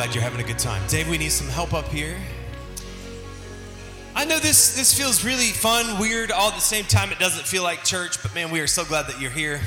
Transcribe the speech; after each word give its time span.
glad 0.00 0.14
you're 0.14 0.24
having 0.24 0.40
a 0.40 0.44
good 0.44 0.58
time. 0.58 0.80
Dave, 0.88 1.10
we 1.10 1.18
need 1.18 1.30
some 1.30 1.46
help 1.48 1.74
up 1.74 1.86
here. 1.88 2.16
I 4.14 4.24
know 4.24 4.38
this 4.38 4.74
this 4.74 4.98
feels 4.98 5.26
really 5.26 5.48
fun, 5.48 6.00
weird, 6.00 6.32
all 6.32 6.48
at 6.48 6.54
the 6.54 6.60
same 6.62 6.86
time. 6.86 7.12
It 7.12 7.18
doesn't 7.18 7.46
feel 7.46 7.62
like 7.62 7.84
church, 7.84 8.22
but 8.22 8.34
man, 8.34 8.50
we 8.50 8.60
are 8.60 8.66
so 8.66 8.82
glad 8.82 9.08
that 9.08 9.20
you're 9.20 9.30
here. 9.30 9.60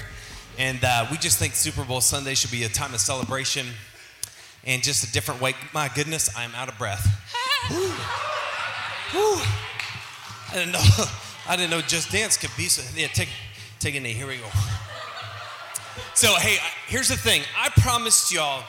And 0.57 0.83
uh, 0.83 1.05
we 1.11 1.17
just 1.17 1.37
think 1.37 1.53
Super 1.53 1.83
Bowl 1.83 2.01
Sunday 2.01 2.33
should 2.33 2.49
be 2.49 2.63
a 2.63 2.67
time 2.67 2.95
of 2.95 2.99
celebration 2.99 3.67
and 4.63 4.81
just 4.81 5.07
a 5.07 5.11
different 5.11 5.39
way. 5.39 5.53
My 5.71 5.87
goodness, 5.93 6.35
I'm 6.35 6.55
out 6.55 6.67
of 6.67 6.79
breath. 6.79 7.07
I 7.69 8.09
didn't 10.51 10.71
know. 10.71 10.79
I 11.47 11.55
didn't 11.55 11.69
know 11.69 11.81
Just 11.81 12.11
Dance 12.11 12.37
could 12.37 12.49
be 12.57 12.69
so. 12.69 12.81
Yeah, 12.99 13.05
take, 13.05 13.29
take 13.79 13.93
a 13.93 13.99
knee. 13.99 14.13
Here 14.13 14.25
we 14.25 14.37
go. 14.37 14.47
So 16.15 16.33
hey, 16.37 16.57
here's 16.87 17.09
the 17.09 17.17
thing. 17.17 17.43
I 17.55 17.69
promised 17.79 18.31
y'all 18.31 18.63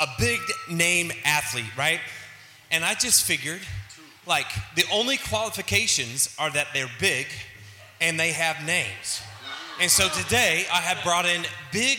a 0.00 0.06
big 0.18 0.40
name 0.70 1.12
athlete, 1.24 1.76
right? 1.76 2.00
And 2.70 2.84
I 2.84 2.94
just 2.94 3.24
figured, 3.24 3.60
like, 4.26 4.46
the 4.74 4.84
only 4.92 5.16
qualifications 5.16 6.34
are 6.38 6.50
that 6.50 6.68
they're 6.74 6.90
big 7.00 7.26
and 8.00 8.18
they 8.18 8.32
have 8.32 8.64
names. 8.66 9.22
And 9.80 9.90
so 9.90 10.08
today 10.08 10.66
I 10.72 10.78
have 10.78 11.02
brought 11.04 11.24
in 11.24 11.44
big 11.72 11.98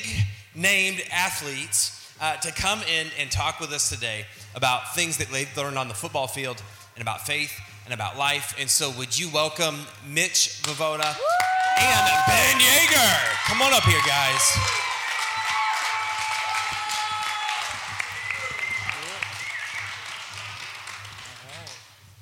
named 0.53 1.01
athletes 1.11 2.13
uh, 2.21 2.35
to 2.37 2.51
come 2.51 2.81
in 2.83 3.07
and 3.17 3.31
talk 3.31 3.59
with 3.59 3.71
us 3.71 3.89
today 3.89 4.25
about 4.55 4.93
things 4.93 5.17
that 5.17 5.29
they've 5.29 5.57
learned 5.57 5.77
on 5.77 5.87
the 5.87 5.93
football 5.93 6.27
field 6.27 6.61
and 6.95 7.01
about 7.01 7.25
faith 7.25 7.53
and 7.85 7.93
about 7.93 8.17
life. 8.17 8.53
And 8.59 8.69
so 8.69 8.91
would 8.97 9.17
you 9.17 9.29
welcome 9.29 9.77
Mitch 10.05 10.61
Vovoda 10.63 11.15
and 11.79 12.09
Ben 12.27 12.59
Yeager? 12.59 13.47
Come 13.47 13.61
on 13.61 13.73
up 13.73 13.83
here, 13.83 14.01
guys. 14.05 14.88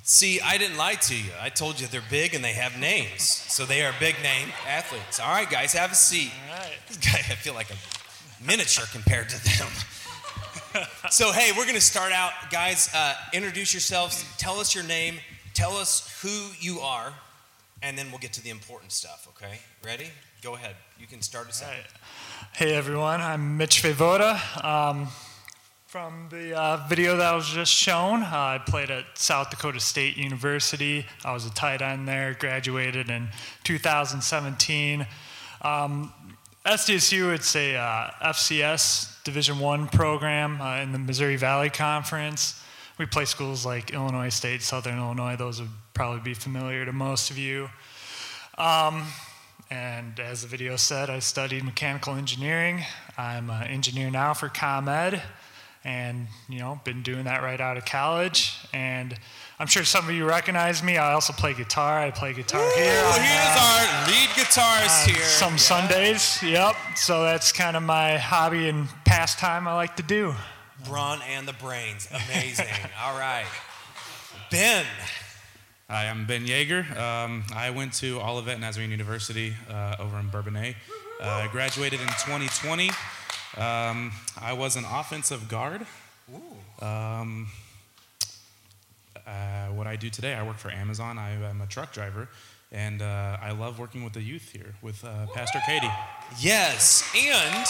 See, 0.09 0.39
I 0.39 0.57
didn't 0.57 0.77
lie 0.77 0.93
to 0.93 1.15
you. 1.15 1.31
I 1.37 1.49
told 1.49 1.81
you 1.81 1.87
they're 1.87 2.01
big 2.09 2.33
and 2.33 2.41
they 2.41 2.53
have 2.53 2.79
names. 2.79 3.23
So 3.23 3.65
they 3.65 3.83
are 3.83 3.93
big 3.99 4.15
name 4.23 4.53
athletes. 4.65 5.19
All 5.19 5.27
right, 5.27 5.49
guys, 5.49 5.73
have 5.73 5.91
a 5.91 5.95
seat. 5.95 6.31
This 6.87 6.95
guy, 6.95 7.17
I 7.17 7.35
feel 7.35 7.53
like 7.53 7.69
a 7.69 7.75
miniature 8.41 8.85
compared 8.93 9.27
to 9.27 9.43
them. 9.43 10.85
so, 11.09 11.33
hey, 11.33 11.51
we're 11.51 11.65
going 11.65 11.75
to 11.75 11.81
start 11.81 12.13
out. 12.13 12.31
Guys, 12.49 12.89
uh, 12.95 13.15
introduce 13.33 13.73
yourselves. 13.73 14.23
Tell 14.37 14.61
us 14.61 14.73
your 14.73 14.85
name. 14.85 15.15
Tell 15.53 15.75
us 15.75 16.17
who 16.21 16.51
you 16.57 16.79
are. 16.79 17.11
And 17.83 17.97
then 17.97 18.09
we'll 18.09 18.19
get 18.19 18.31
to 18.33 18.41
the 18.41 18.49
important 18.49 18.93
stuff, 18.93 19.27
okay? 19.35 19.59
Ready? 19.83 20.07
Go 20.41 20.55
ahead. 20.55 20.77
You 20.97 21.07
can 21.07 21.21
start 21.21 21.49
us 21.49 21.61
out. 21.61 21.71
Right. 21.71 21.83
Hey 22.53 22.73
everyone, 22.73 23.19
I'm 23.19 23.57
Mitch 23.57 23.83
Fevoda. 23.83 24.63
Um, 24.63 25.09
from 25.87 26.27
the 26.29 26.53
uh, 26.53 26.85
video 26.89 27.15
that 27.15 27.33
was 27.33 27.47
just 27.47 27.71
shown, 27.71 28.21
uh, 28.21 28.27
I 28.29 28.59
played 28.65 28.91
at 28.91 29.05
South 29.13 29.49
Dakota 29.49 29.79
State 29.79 30.17
University. 30.17 31.05
I 31.23 31.31
was 31.31 31.45
a 31.45 31.49
tight 31.51 31.81
end 31.81 32.05
there, 32.05 32.33
graduated 32.33 33.09
in 33.09 33.29
2017. 33.63 35.07
Um, 35.61 36.13
SDSU, 36.65 37.33
it's 37.33 37.55
a 37.55 37.77
uh, 37.77 38.09
FCS 38.21 39.23
Division 39.23 39.59
One 39.59 39.87
program 39.87 40.59
uh, 40.59 40.81
in 40.81 40.91
the 40.91 40.99
Missouri 40.99 41.37
Valley 41.37 41.69
Conference. 41.69 42.61
We 42.97 43.05
play 43.05 43.23
schools 43.23 43.65
like 43.65 43.91
Illinois 43.91 44.27
State, 44.27 44.63
Southern 44.63 44.97
Illinois. 44.97 45.37
Those 45.37 45.61
would 45.61 45.69
probably 45.93 46.19
be 46.19 46.33
familiar 46.33 46.83
to 46.83 46.91
most 46.91 47.31
of 47.31 47.37
you. 47.37 47.69
Um, 48.57 49.05
and 49.69 50.19
as 50.19 50.41
the 50.41 50.47
video 50.47 50.75
said, 50.75 51.09
I 51.09 51.19
studied 51.19 51.63
mechanical 51.63 52.15
engineering. 52.15 52.83
I'm 53.17 53.49
an 53.49 53.67
engineer 53.67 54.09
now 54.09 54.33
for 54.33 54.47
ComEd, 54.49 55.21
and 55.87 56.27
you 56.49 56.59
know, 56.59 56.79
been 56.83 57.01
doing 57.01 57.23
that 57.23 57.41
right 57.41 57.61
out 57.61 57.77
of 57.77 57.85
college. 57.85 58.53
And 58.73 59.17
I'm 59.57 59.67
sure 59.67 59.85
some 59.85 60.07
of 60.07 60.13
you 60.13 60.25
recognize 60.25 60.83
me. 60.83 60.97
I 60.97 61.13
also 61.13 61.31
play 61.31 61.53
guitar. 61.53 61.99
I 61.99 62.11
play 62.11 62.33
guitar 62.33 62.69
here. 62.75 62.91
Ooh, 62.91 63.07
on, 63.07 63.21
here's 63.21 63.55
uh, 63.55 63.61
our 63.63 64.07
lead 64.07 64.29
guitarist 64.35 65.07
on 65.07 65.13
here. 65.13 65.23
Some 65.23 65.57
Sundays. 65.57 66.43
Yep. 66.43 66.75
So 66.95 67.23
that's 67.23 67.53
kind 67.53 67.77
of 67.77 67.83
my 67.83 68.17
hobby 68.17 68.67
and 68.67 68.89
pastime 69.05 69.65
I 69.65 69.73
like 69.75 69.95
to 69.95 70.03
do. 70.03 70.35
Brawn 70.85 71.21
and 71.27 71.47
the 71.47 71.53
brains. 71.53 72.07
Amazing. 72.11 72.67
All 73.01 73.17
right. 73.17 73.47
Ben. 74.51 74.85
Hi, 75.89 76.09
I'm 76.09 76.25
Ben 76.25 76.45
Yeager. 76.45 76.97
Um, 76.97 77.45
I 77.55 77.69
went 77.69 77.93
to 77.93 78.19
Olivet 78.19 78.59
Nazarene 78.59 78.91
University 78.91 79.53
uh, 79.69 79.95
over 79.99 80.19
in 80.19 80.27
Bourbonnais. 80.27 80.75
Uh, 81.21 81.43
I 81.45 81.47
graduated 81.47 82.01
in 82.01 82.07
2020. 82.07 82.91
Um, 83.57 84.11
I 84.39 84.53
was 84.53 84.75
an 84.75 84.85
offensive 84.85 85.49
guard. 85.49 85.85
Um, 86.79 87.47
uh, 89.25 89.67
what 89.73 89.87
I 89.87 89.95
do 89.95 90.09
today, 90.09 90.35
I 90.35 90.43
work 90.43 90.57
for 90.57 90.69
Amazon. 90.69 91.17
I 91.17 91.31
am 91.31 91.61
a 91.61 91.65
truck 91.65 91.91
driver, 91.91 92.29
and 92.71 93.01
uh, 93.01 93.37
I 93.41 93.51
love 93.51 93.79
working 93.79 94.03
with 94.03 94.13
the 94.13 94.21
youth 94.21 94.51
here 94.51 94.75
with 94.83 95.03
uh, 95.03 95.25
Pastor 95.33 95.59
Katie. 95.65 95.89
Yes. 96.39 97.03
And 97.15 97.65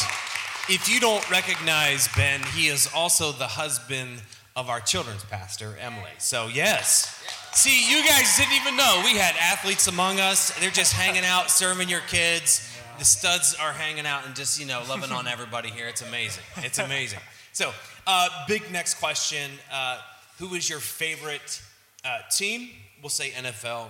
if 0.68 0.90
you 0.90 1.00
don't 1.00 1.28
recognize 1.31 2.09
Ben, 2.18 2.42
he 2.54 2.68
is 2.68 2.90
also 2.94 3.31
the 3.31 3.48
husband 3.48 4.22
of 4.58 4.69
our 4.69 4.81
children's 4.81 5.24
pastor, 5.24 5.78
Emily. 5.80 6.12
So, 6.18 6.48
yes. 6.48 7.24
See, 7.54 7.90
you 7.90 8.06
guys 8.06 8.36
didn't 8.38 8.54
even 8.59 8.75
know 8.75 9.02
we 9.06 9.18
had 9.18 9.36
athletes 9.40 9.88
among 9.88 10.19
us. 10.19 10.52
They're 10.59 10.69
just 10.69 10.94
hanging 10.94 11.24
out, 11.24 11.50
serving 11.50 11.88
your 11.88 12.02
kids. 12.02 12.66
The 12.97 13.06
studs 13.06 13.56
are 13.62 13.74
hanging 13.74 14.06
out 14.06 14.25
and 14.25 14.35
just, 14.35 14.59
you 14.59 14.66
know, 14.66 14.81
loving 14.90 15.12
on 15.12 15.28
everybody 15.28 15.69
here. 15.69 15.88
It's 15.88 16.02
amazing. 16.02 16.44
It's 16.58 16.80
amazing. 16.80 17.19
So, 17.53 17.72
uh, 18.06 18.30
big 18.47 18.72
next 18.72 18.96
question. 18.96 19.52
Uh, 19.72 20.00
who 20.40 20.53
is 20.56 20.69
your 20.69 20.80
favorite 20.80 21.62
uh, 22.03 22.19
team? 22.36 22.69
We'll 23.02 23.09
say 23.09 23.31
NFL. 23.31 23.90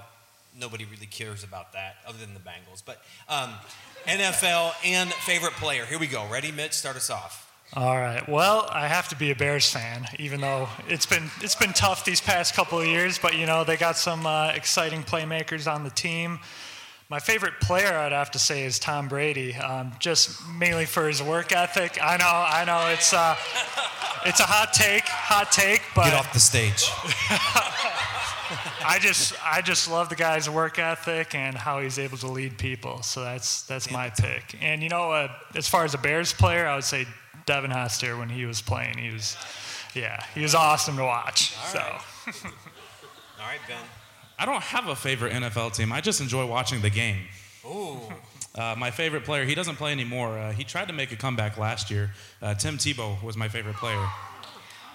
Nobody 0.60 0.86
really 0.86 1.06
cares 1.06 1.44
about 1.44 1.74
that 1.74 1.98
other 2.08 2.18
than 2.18 2.34
the 2.34 2.40
Bengals. 2.40 2.84
But 2.86 3.02
um, 3.30 3.52
NFL 4.06 4.74
and 4.86 5.12
favorite 5.14 5.54
player. 5.54 5.86
Here 5.86 6.00
we 6.00 6.08
go. 6.08 6.28
Ready, 6.28 6.52
Mitch? 6.52 6.74
Start 6.74 6.96
us 6.96 7.10
off. 7.10 7.44
All 7.74 7.98
right. 7.98 8.28
Well, 8.30 8.68
I 8.72 8.88
have 8.88 9.10
to 9.10 9.16
be 9.18 9.32
a 9.32 9.36
Bears 9.36 9.70
fan, 9.70 10.08
even 10.18 10.40
though 10.40 10.70
it's 10.88 11.06
been 11.06 11.30
it's 11.42 11.56
been 11.56 11.74
tough 11.74 12.06
these 12.06 12.22
past 12.22 12.54
couple 12.54 12.80
of 12.80 12.88
years. 12.88 13.20
But 13.20 13.38
you 13.38 13.46
know 13.46 13.66
they 13.66 13.76
got 13.76 13.98
some 13.98 14.26
uh, 14.26 14.52
exciting 14.56 15.04
playmakers 15.04 15.70
on 15.70 15.84
the 15.84 15.90
team. 15.90 16.40
My 17.10 17.20
favorite 17.20 17.54
player, 17.62 17.94
I'd 17.94 18.12
have 18.12 18.32
to 18.32 18.40
say, 18.40 18.66
is 18.66 18.80
Tom 18.80 19.08
Brady. 19.08 19.56
Um, 19.56 19.94
just 19.98 20.46
mainly 20.60 20.86
for 20.86 21.08
his 21.08 21.24
work 21.24 21.54
ethic. 21.54 21.98
I 22.04 22.18
know, 22.18 22.26
I 22.26 22.66
know, 22.66 22.92
it's 22.92 23.14
uh, 23.14 23.36
it's 24.26 24.42
a 24.42 24.44
hot 24.44 24.74
take, 24.74 25.06
hot 25.06 25.50
take, 25.50 25.82
but 25.96 26.06
Get 26.06 26.14
off 26.16 26.34
the 26.34 26.40
stage. 26.40 26.92
I 28.86 29.00
just 29.00 29.34
I 29.46 29.62
just 29.62 29.90
love 29.90 30.10
the 30.10 30.16
guy's 30.16 30.50
work 30.50 30.80
ethic 30.80 31.34
and 31.34 31.56
how 31.56 31.80
he's 31.80 31.98
able 31.98 32.18
to 32.18 32.28
lead 32.28 32.58
people. 32.58 33.02
So 33.04 33.22
that's 33.24 33.64
that's 33.64 33.90
my 33.90 34.10
pick. 34.10 34.58
And 34.62 34.84
you 34.84 34.90
know, 34.90 35.12
uh, 35.12 35.32
as 35.56 35.68
far 35.68 35.86
as 35.86 35.94
a 35.94 35.98
Bears 35.98 36.34
player, 36.34 36.68
I 36.68 36.76
would 36.76 36.84
say 36.84 37.06
Devin 37.46 37.72
Hester 37.72 38.18
when 38.18 38.28
he 38.30 38.46
was 38.46 38.62
playing. 38.62 38.98
He 38.98 39.12
was, 39.12 39.38
yeah, 39.96 40.22
he 40.36 40.42
was 40.42 40.56
awesome 40.56 40.98
to 40.98 41.04
watch. 41.04 41.54
so 41.72 41.80
right. 41.80 42.02
All 43.40 43.46
right, 43.46 43.60
Ben. 43.68 43.78
I 44.40 44.46
don't 44.46 44.62
have 44.62 44.88
a 44.88 44.96
favorite 44.96 45.34
NFL 45.34 45.76
team. 45.76 45.92
I 45.92 46.02
just 46.02 46.22
enjoy 46.22 46.46
watching 46.46 46.82
the 46.82 46.90
game. 46.90 47.24
Ooh. 47.66 48.00
Uh, 48.54 48.76
my 48.78 48.92
favorite 48.92 49.24
player, 49.24 49.46
he 49.46 49.56
doesn't 49.56 49.76
play 49.76 49.92
anymore. 49.92 50.38
Uh, 50.38 50.52
he 50.52 50.64
tried 50.64 50.88
to 50.88 50.94
make 50.94 51.12
a 51.12 51.16
comeback 51.16 51.58
last 51.58 51.92
year. 51.92 52.12
Uh, 52.42 52.54
Tim 52.56 52.78
Tebow 52.78 53.22
was 53.24 53.38
my 53.38 53.48
favorite 53.48 53.76
player. 53.76 54.08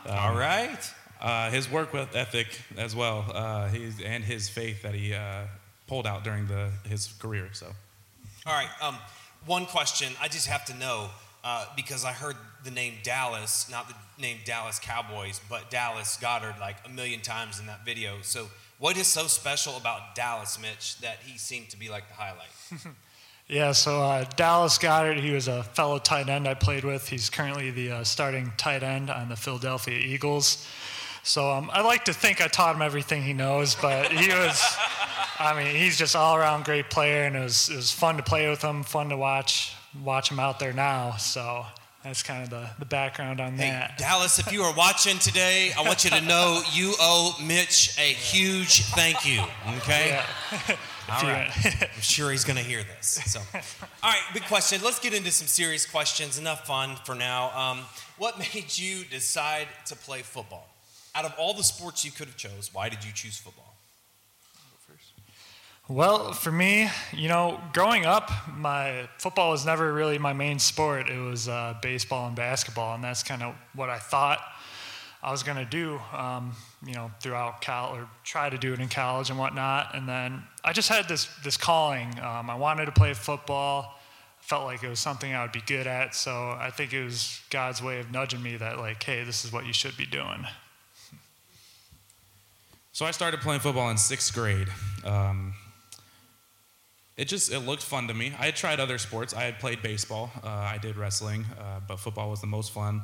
All 0.09 0.35
right. 0.35 0.79
Uh, 1.21 1.51
his 1.51 1.71
work 1.71 1.93
with 1.93 2.17
ethic 2.17 2.61
as 2.77 2.97
well, 2.97 3.25
uh, 3.33 3.69
he's, 3.69 4.01
and 4.01 4.25
his 4.25 4.49
faith 4.49 4.83
that 4.83 4.95
he 4.95 5.15
uh, 5.15 5.45
pulled 5.87 6.07
out 6.07 6.25
during 6.25 6.49
the, 6.49 6.71
his 6.89 7.13
career. 7.21 7.49
So, 7.53 7.67
All 8.45 8.53
right. 8.53 8.69
Um, 8.81 8.97
one 9.47 9.67
question. 9.67 10.13
I 10.21 10.27
just 10.27 10.49
have 10.49 10.65
to 10.65 10.75
know 10.75 11.11
uh, 11.45 11.67
because 11.77 12.05
I 12.05 12.11
heard 12.11 12.37
the 12.65 12.73
name 12.73 12.95
Dallas, 13.05 13.69
not 13.71 13.89
the 13.89 13.95
name 14.21 14.39
Dallas 14.45 14.81
Cowboys, 14.81 15.41
but 15.49 15.71
Dallas 15.71 16.17
Goedert 16.21 16.59
like 16.59 16.77
a 16.85 16.89
million 16.89 17.21
times 17.21 17.61
in 17.61 17.67
that 17.67 17.85
video. 17.85 18.17
So, 18.23 18.49
what 18.83 18.97
is 18.97 19.07
so 19.07 19.29
special 19.29 19.77
about 19.77 20.17
Dallas, 20.17 20.59
Mitch, 20.61 20.99
that 21.03 21.19
he 21.25 21.39
seemed 21.39 21.71
to 21.71 21.79
be 21.79 21.89
like 21.89 22.09
the 22.09 22.15
highlight? 22.15 22.51
Yeah, 23.49 23.73
so 23.73 24.01
uh, 24.01 24.25
Dallas 24.37 24.79
Goedert, 24.79 25.19
he 25.19 25.33
was 25.33 25.47
a 25.47 25.63
fellow 25.63 25.99
tight 25.99 26.31
end 26.31 26.49
I 26.49 26.55
played 26.55 26.85
with. 26.85 27.09
He's 27.09 27.29
currently 27.29 27.71
the 27.71 27.91
uh, 27.91 28.05
starting 28.05 28.51
tight 28.57 28.83
end 28.83 29.11
on 29.11 29.29
the 29.29 29.37
Philadelphia 29.37 29.99
Eagles. 29.99 30.67
So 31.23 31.51
um, 31.51 31.69
I 31.71 31.83
like 31.83 32.07
to 32.07 32.15
think 32.15 32.41
I 32.41 32.47
taught 32.47 32.77
him 32.77 32.81
everything 32.81 33.23
he 33.23 33.35
knows, 33.35 33.75
but 33.75 34.11
he 34.11 34.29
was, 34.29 34.77
I 35.39 35.55
mean, 35.55 35.75
he's 35.75 35.99
just 35.99 36.17
all 36.17 36.37
around 36.37 36.65
great 36.65 36.89
player, 36.89 37.25
and 37.25 37.37
it 37.37 37.41
was, 37.41 37.69
it 37.69 37.77
was 37.77 37.93
fun 37.93 38.17
to 38.17 38.23
play 38.23 38.49
with 38.49 38.63
him, 38.63 38.85
fun 38.85 39.11
to 39.11 39.17
watch 39.19 39.75
watch 40.03 40.31
him 40.31 40.41
out 40.41 40.59
there 40.59 40.73
now. 40.73 41.17
So 41.17 41.67
that's 42.05 42.23
kind 42.23 42.43
of 42.43 42.51
the, 42.51 42.69
the 42.79 42.85
background 42.85 43.41
on 43.41 43.53
Hey, 43.55 43.71
that. 43.71 43.97
Dallas, 43.99 44.39
if 44.39 44.53
you 44.53 44.63
are 44.63 44.75
watching 44.75 45.19
today, 45.19 45.73
I 45.79 45.83
want 45.83 46.05
you 46.05 46.11
to 46.11 46.21
know 46.21 46.61
you 46.73 46.95
owe 46.99 47.37
Mitch 47.45 47.97
a 47.99 48.13
huge 48.13 48.83
thank 48.87 49.25
you. 49.27 49.41
Okay? 49.79 50.09
Yeah. 50.09 50.77
All 51.11 51.23
right. 51.23 51.51
I'm 51.95 52.01
sure 52.01 52.31
he's 52.31 52.45
going 52.45 52.57
to 52.57 52.63
hear 52.63 52.83
this. 52.83 53.21
So, 53.27 53.41
all 54.03 54.11
right, 54.11 54.21
big 54.35 54.45
question. 54.45 54.81
Let's 54.83 54.99
get 54.99 55.15
into 55.15 55.31
some 55.31 55.47
serious 55.47 55.87
questions. 55.87 56.39
Enough 56.39 56.67
fun 56.67 56.97
for 57.05 57.15
now. 57.15 57.51
Um, 57.57 57.81
what 58.19 58.39
made 58.39 58.77
you 58.77 59.05
decide 59.05 59.69
to 59.87 59.97
play 59.97 60.23
football? 60.23 60.69
Out 61.15 61.25
of 61.25 61.35
all 61.39 61.55
the 61.55 61.65
sports 61.65 62.05
you 62.05 62.11
could 62.11 62.27
have 62.29 62.37
chose, 62.37 62.71
why 62.73 62.89
did 62.89 63.05
you 63.05 63.13
choose 63.13 63.37
football? 63.37 63.72
Well, 65.89 66.33
for 66.33 66.53
me, 66.53 66.89
you 67.13 67.29
know, 67.29 67.61
growing 67.73 68.07
up, 68.07 68.31
my 68.57 69.09
football 69.19 69.51
was 69.51 69.67
never 69.67 69.93
really 69.93 70.17
my 70.17 70.33
main 70.33 70.59
sport. 70.59 71.11
It 71.11 71.19
was 71.19 71.49
uh, 71.49 71.75
baseball 71.83 72.29
and 72.29 72.37
basketball, 72.37 72.95
and 72.95 73.03
that's 73.03 73.23
kind 73.23 73.43
of 73.43 73.55
what 73.75 73.91
I 73.91 73.99
thought 73.99 74.39
I 75.25 75.33
was 75.33 75.43
going 75.43 75.59
to 75.59 75.65
do, 75.65 76.01
um, 76.13 76.53
you 76.87 76.95
know, 76.95 77.11
throughout 77.21 77.63
college 77.63 78.01
or 78.01 78.09
try 78.25 78.49
to 78.49 78.57
do 78.57 78.73
it 78.73 78.81
in 78.81 78.89
college 78.89 79.31
and 79.31 79.39
whatnot. 79.39 79.95
And 79.95 80.09
then 80.09 80.45
I 80.65 80.73
just 80.73 80.89
had 80.89 81.09
this 81.09 81.29
this 81.45 81.57
calling. 81.57 82.09
Um, 82.21 82.49
I 82.49 82.55
wanted 82.55 82.87
to 82.87 82.93
play 82.93 83.13
football. 83.13 83.99
Felt 84.41 84.65
like 84.65 84.83
it 84.83 84.89
was 84.89 84.99
something 84.99 85.33
I 85.33 85.43
would 85.43 85.53
be 85.53 85.63
good 85.67 85.87
at. 85.87 86.15
So 86.15 86.33
I 86.33 86.71
think 86.71 86.93
it 86.93 87.05
was 87.05 87.41
God's 87.51 87.83
way 87.83 88.01
of 88.01 88.11
nudging 88.11 88.43
me 88.43 88.57
that, 88.57 88.79
like, 88.79 89.03
hey, 89.03 89.25
this 89.25 89.45
is 89.45 89.53
what 89.53 89.67
you 89.67 89.73
should 89.73 89.97
be 89.97 90.07
doing. 90.07 90.45
So 92.93 93.05
I 93.05 93.11
started 93.11 93.41
playing 93.41 93.61
football 93.61 93.91
in 93.91 93.97
sixth 93.97 94.35
grade. 94.35 94.69
Um, 95.05 95.55
it 97.17 97.27
just 97.27 97.53
it 97.53 97.61
looked 97.61 97.83
fun 97.83 98.09
to 98.09 98.15
me. 98.15 98.33
I 98.39 98.47
had 98.47 98.57
tried 98.57 98.81
other 98.81 98.99
sports. 98.99 99.35
I 99.35 99.43
had 99.43 99.59
played 99.59 99.83
baseball. 99.83 100.31
Uh, 100.43 100.49
I 100.49 100.79
did 100.81 100.97
wrestling, 100.97 101.45
uh, 101.59 101.81
but 101.87 101.99
football 101.99 102.31
was 102.31 102.41
the 102.41 102.47
most 102.47 102.73
fun, 102.73 103.03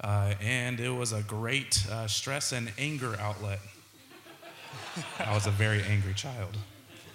uh, 0.00 0.34
and 0.40 0.78
it 0.80 0.90
was 0.90 1.12
a 1.12 1.22
great 1.22 1.84
uh, 1.90 2.06
stress 2.06 2.52
and 2.52 2.72
anger 2.78 3.16
outlet. 3.18 3.60
I 5.18 5.34
was 5.34 5.46
a 5.46 5.50
very 5.50 5.82
angry 5.82 6.14
child. 6.14 6.56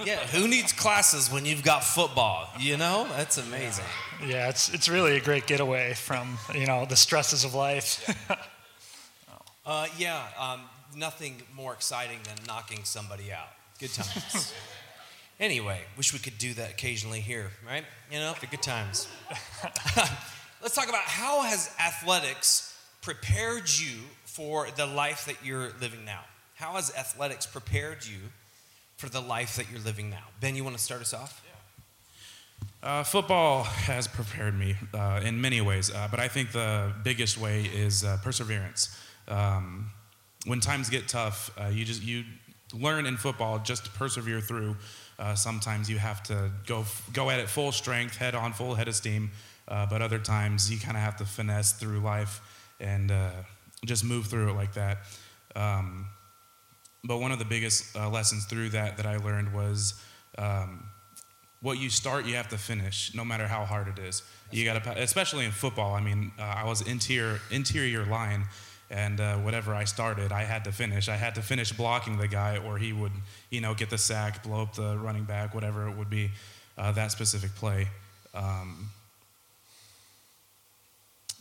Yeah, 0.03 0.17
who 0.17 0.47
needs 0.47 0.73
classes 0.73 1.31
when 1.31 1.45
you've 1.45 1.63
got 1.63 1.83
football? 1.83 2.49
You 2.59 2.77
know, 2.77 3.07
that's 3.15 3.37
amazing. 3.37 3.85
Yeah, 4.25 4.49
it's 4.49 4.73
it's 4.73 4.89
really 4.89 5.15
a 5.15 5.21
great 5.21 5.47
getaway 5.47 5.93
from 5.93 6.37
you 6.53 6.65
know 6.65 6.85
the 6.85 6.95
stresses 6.95 7.43
of 7.43 7.53
life. 7.53 8.03
Uh, 9.65 9.87
yeah, 9.97 10.21
um, 10.37 10.59
nothing 10.93 11.41
more 11.55 11.71
exciting 11.71 12.19
than 12.25 12.35
knocking 12.45 12.83
somebody 12.83 13.31
out. 13.31 13.47
Good 13.79 13.93
times. 13.93 14.53
anyway, 15.39 15.81
wish 15.97 16.13
we 16.13 16.19
could 16.19 16.37
do 16.37 16.53
that 16.53 16.71
occasionally 16.71 17.19
here, 17.19 17.51
right? 17.67 17.83
You 18.11 18.19
know, 18.19 18.33
for 18.33 18.47
good 18.47 18.61
times. 18.61 19.07
Let's 20.61 20.75
talk 20.75 20.89
about 20.89 21.03
how 21.03 21.41
has 21.41 21.73
athletics 21.79 22.77
prepared 23.01 23.69
you 23.69 23.99
for 24.25 24.67
the 24.75 24.85
life 24.85 25.25
that 25.25 25.45
you're 25.45 25.71
living 25.79 26.05
now? 26.05 26.21
How 26.55 26.73
has 26.73 26.95
athletics 26.95 27.45
prepared 27.45 28.05
you 28.05 28.17
for 28.97 29.09
the 29.09 29.19
life 29.19 29.57
that 29.57 29.69
you're 29.69 29.81
living 29.81 30.09
now? 30.09 30.23
Ben, 30.39 30.55
you 30.55 30.63
want 30.63 30.75
to 30.75 30.81
start 30.81 31.01
us 31.01 31.13
off? 31.13 31.43
Uh, 32.81 33.03
football 33.03 33.63
has 33.63 34.07
prepared 34.07 34.57
me 34.57 34.75
uh, 34.93 35.21
in 35.23 35.39
many 35.39 35.61
ways, 35.61 35.91
uh, 35.91 36.07
but 36.09 36.19
I 36.19 36.27
think 36.27 36.51
the 36.51 36.91
biggest 37.03 37.37
way 37.37 37.63
is 37.63 38.03
uh, 38.03 38.17
perseverance. 38.23 38.97
Um, 39.27 39.91
when 40.45 40.59
times 40.59 40.89
get 40.89 41.07
tough, 41.07 41.51
uh, 41.57 41.67
you 41.67 41.85
just 41.85 42.03
you 42.03 42.23
learn 42.73 43.05
in 43.05 43.17
football 43.17 43.59
just 43.59 43.85
to 43.85 43.91
persevere 43.91 44.41
through. 44.41 44.75
Uh, 45.23 45.35
sometimes 45.35 45.89
you 45.89 45.97
have 45.97 46.21
to 46.21 46.51
go 46.67 46.83
go 47.13 47.29
at 47.29 47.39
it 47.39 47.47
full 47.47 47.71
strength, 47.71 48.17
head 48.17 48.35
on, 48.35 48.51
full 48.51 48.75
head 48.75 48.87
of 48.87 48.95
steam. 48.95 49.31
but 49.67 50.01
other 50.01 50.19
times 50.19 50.69
you 50.69 50.77
kind 50.77 50.97
of 50.97 51.03
have 51.03 51.15
to 51.15 51.25
finesse 51.25 51.71
through 51.73 51.99
life 51.99 52.41
and 52.79 53.11
just 53.85 54.03
move 54.03 54.27
through 54.27 54.49
it 54.49 54.55
like 54.55 54.73
that. 54.73 54.97
Um, 55.55 56.07
but 57.05 57.19
one 57.19 57.31
of 57.31 57.39
the 57.39 57.45
biggest 57.45 57.95
lessons 57.95 58.45
through 58.45 58.69
that 58.69 58.97
that 58.97 59.05
I 59.05 59.17
learned 59.17 59.53
was. 59.53 59.93
Um, 60.37 60.87
what 61.63 61.79
you 61.79 61.89
start, 61.89 62.25
you 62.25 62.35
have 62.35 62.49
to 62.49 62.57
finish, 62.57 63.15
no 63.15 63.23
matter 63.23 63.47
how 63.47 63.63
hard 63.63 63.87
it 63.87 63.97
is. 63.97 64.21
You 64.51 64.65
got 64.65 64.83
to, 64.83 65.01
especially 65.01 65.45
in 65.45 65.51
football. 65.51 65.95
I 65.95 66.01
mean, 66.01 66.33
uh, 66.37 66.41
I 66.43 66.65
was 66.65 66.81
interior 66.81 67.39
interior 67.49 68.05
line, 68.05 68.43
and 68.93 69.19
uh, 69.19 69.35
whatever 69.37 69.73
I 69.73 69.85
started, 69.85 70.31
I 70.31 70.43
had 70.43 70.63
to 70.65 70.71
finish. 70.71 71.09
I 71.09 71.15
had 71.15 71.33
to 71.35 71.41
finish 71.41 71.71
blocking 71.71 72.17
the 72.17 72.27
guy, 72.27 72.57
or 72.57 72.77
he 72.77 72.93
would, 72.93 73.11
you 73.49 73.59
know, 73.59 73.73
get 73.73 73.89
the 73.89 73.97
sack, 73.97 74.43
blow 74.43 74.61
up 74.61 74.75
the 74.75 74.97
running 74.97 75.23
back, 75.23 75.55
whatever 75.55 75.87
it 75.89 75.97
would 75.97 76.09
be, 76.09 76.29
uh, 76.77 76.91
that 76.91 77.11
specific 77.11 77.55
play. 77.55 77.87
Um, 78.35 78.89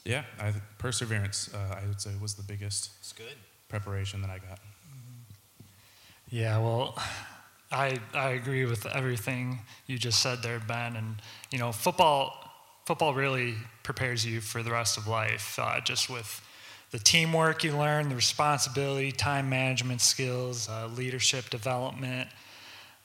yeah, 0.04 0.24
I, 0.40 0.52
perseverance, 0.78 1.50
uh, 1.54 1.78
I 1.82 1.86
would 1.86 2.00
say, 2.00 2.10
was 2.20 2.34
the 2.34 2.42
biggest 2.42 2.90
It's 3.00 3.12
good. 3.12 3.36
preparation 3.68 4.22
that 4.22 4.30
I 4.30 4.38
got. 4.38 4.58
Yeah, 6.30 6.58
well, 6.58 6.96
I 7.70 7.98
I 8.14 8.30
agree 8.30 8.64
with 8.64 8.86
everything 8.86 9.60
you 9.86 9.98
just 9.98 10.20
said 10.22 10.42
there, 10.42 10.58
Ben. 10.58 10.96
And 10.96 11.16
you 11.50 11.58
know, 11.58 11.72
football 11.72 12.50
football 12.86 13.12
really 13.14 13.54
prepares 13.82 14.24
you 14.24 14.40
for 14.40 14.62
the 14.62 14.70
rest 14.70 14.96
of 14.96 15.06
life. 15.06 15.58
Uh, 15.58 15.80
just 15.80 16.08
with 16.08 16.40
the 16.92 16.98
teamwork 16.98 17.64
you 17.64 17.76
learn, 17.76 18.10
the 18.10 18.14
responsibility, 18.14 19.10
time 19.10 19.48
management 19.48 20.00
skills, 20.00 20.68
uh, 20.68 20.86
leadership 20.94 21.48
development, 21.50 22.28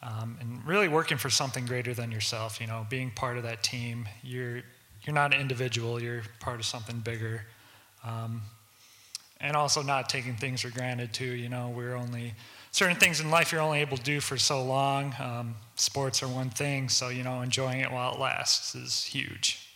um, 0.03 0.37
and 0.39 0.65
really 0.67 0.89
working 0.89 1.17
for 1.17 1.29
something 1.29 1.65
greater 1.65 1.93
than 1.93 2.11
yourself. 2.11 2.61
You 2.61 2.67
know, 2.67 2.85
being 2.89 3.09
part 3.11 3.37
of 3.37 3.43
that 3.43 3.63
team. 3.63 4.07
You're 4.21 4.61
you're 5.03 5.13
not 5.13 5.33
an 5.33 5.39
individual. 5.39 6.01
You're 6.01 6.23
part 6.39 6.59
of 6.59 6.65
something 6.65 6.99
bigger. 6.99 7.45
Um, 8.03 8.41
and 9.39 9.55
also 9.55 9.81
not 9.81 10.09
taking 10.09 10.35
things 10.35 10.61
for 10.61 10.69
granted 10.69 11.13
too. 11.13 11.25
You 11.25 11.47
know, 11.47 11.69
we're 11.69 11.95
only 11.95 12.33
certain 12.71 12.97
things 12.97 13.21
in 13.21 13.29
life 13.29 13.51
you're 13.51 13.61
only 13.61 13.79
able 13.79 13.97
to 13.97 14.03
do 14.03 14.19
for 14.19 14.37
so 14.37 14.63
long. 14.63 15.15
Um, 15.19 15.55
sports 15.75 16.21
are 16.23 16.27
one 16.27 16.49
thing, 16.49 16.89
so 16.89 17.09
you 17.09 17.23
know, 17.23 17.41
enjoying 17.41 17.79
it 17.79 17.91
while 17.91 18.13
it 18.15 18.19
lasts 18.19 18.75
is 18.75 19.05
huge. 19.05 19.66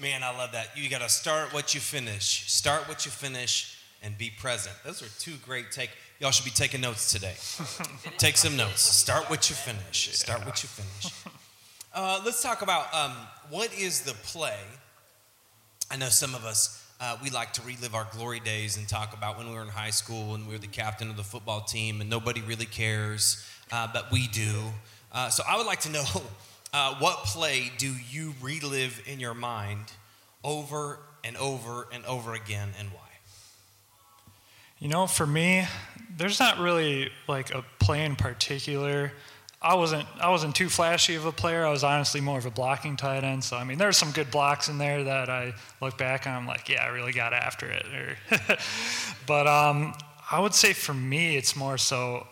Man, 0.00 0.22
I 0.22 0.34
love 0.34 0.52
that. 0.52 0.70
You 0.76 0.88
got 0.88 1.02
to 1.02 1.10
start 1.10 1.52
what 1.52 1.74
you 1.74 1.80
finish. 1.80 2.50
Start 2.50 2.88
what 2.88 3.04
you 3.04 3.10
finish 3.10 3.76
and 4.02 4.16
be 4.16 4.30
present. 4.30 4.74
Those 4.82 5.02
are 5.02 5.08
two 5.18 5.34
great 5.44 5.72
take. 5.72 5.90
Y'all 6.20 6.30
should 6.30 6.46
be 6.46 6.50
taking 6.50 6.80
notes 6.80 7.12
today. 7.12 7.34
Take 8.18 8.38
some 8.38 8.56
notes. 8.56 8.80
Start 8.80 9.28
what 9.28 9.50
you 9.50 9.56
finish. 9.56 10.14
Start 10.14 10.46
what 10.46 10.62
you 10.62 10.68
finish. 10.70 11.14
Uh, 11.94 12.20
let's 12.24 12.42
talk 12.42 12.62
about 12.62 12.92
um, 12.94 13.12
what 13.50 13.74
is 13.74 14.00
the 14.00 14.12
play. 14.24 14.58
I 15.90 15.96
know 15.96 16.08
some 16.08 16.34
of 16.34 16.46
us 16.46 16.86
uh, 17.00 17.18
we 17.22 17.28
like 17.28 17.52
to 17.54 17.62
relive 17.62 17.94
our 17.94 18.06
glory 18.12 18.40
days 18.40 18.78
and 18.78 18.88
talk 18.88 19.14
about 19.14 19.36
when 19.36 19.48
we 19.48 19.54
were 19.54 19.62
in 19.62 19.68
high 19.68 19.90
school 19.90 20.34
and 20.34 20.46
we 20.46 20.54
were 20.54 20.58
the 20.58 20.66
captain 20.66 21.10
of 21.10 21.16
the 21.16 21.24
football 21.24 21.62
team 21.62 22.00
and 22.00 22.08
nobody 22.08 22.40
really 22.42 22.66
cares, 22.66 23.44
uh, 23.72 23.88
but 23.92 24.10
we 24.10 24.28
do. 24.28 24.62
Uh, 25.12 25.28
so 25.28 25.42
I 25.48 25.56
would 25.56 25.66
like 25.66 25.80
to 25.80 25.90
know 25.90 26.04
uh, 26.72 26.94
what 26.96 27.24
play 27.24 27.70
do 27.78 27.92
you 28.10 28.34
relive 28.40 29.02
in 29.06 29.20
your 29.20 29.34
mind 29.34 29.92
over 30.44 30.98
and 31.24 31.36
over 31.36 31.88
and 31.92 32.04
over 32.06 32.34
again 32.34 32.70
and 32.78 32.90
why? 32.90 33.00
You 34.78 34.88
know, 34.88 35.06
for 35.06 35.26
me, 35.26 35.66
there's 36.16 36.40
not 36.40 36.58
really 36.58 37.10
like 37.28 37.54
a 37.54 37.64
play 37.78 38.04
in 38.04 38.16
particular. 38.16 39.12
I 39.62 39.74
wasn't 39.74 40.06
I 40.18 40.30
wasn't 40.30 40.54
too 40.54 40.70
flashy 40.70 41.16
of 41.16 41.26
a 41.26 41.32
player. 41.32 41.66
I 41.66 41.70
was 41.70 41.84
honestly 41.84 42.22
more 42.22 42.38
of 42.38 42.46
a 42.46 42.50
blocking 42.50 42.96
tight 42.96 43.24
end. 43.24 43.44
So 43.44 43.56
I 43.58 43.64
mean, 43.64 43.76
there's 43.76 43.98
some 43.98 44.10
good 44.10 44.30
blocks 44.30 44.68
in 44.68 44.78
there 44.78 45.04
that 45.04 45.28
I 45.28 45.52
look 45.82 45.98
back 45.98 46.24
and 46.24 46.34
I'm 46.34 46.46
like, 46.46 46.68
yeah, 46.70 46.82
I 46.82 46.88
really 46.88 47.12
got 47.12 47.34
after 47.34 47.66
it. 47.66 47.84
but 49.26 49.46
um, 49.46 49.92
I 50.30 50.40
would 50.40 50.54
say 50.54 50.72
for 50.72 50.94
me, 50.94 51.36
it's 51.36 51.54
more 51.54 51.76
so 51.76 52.26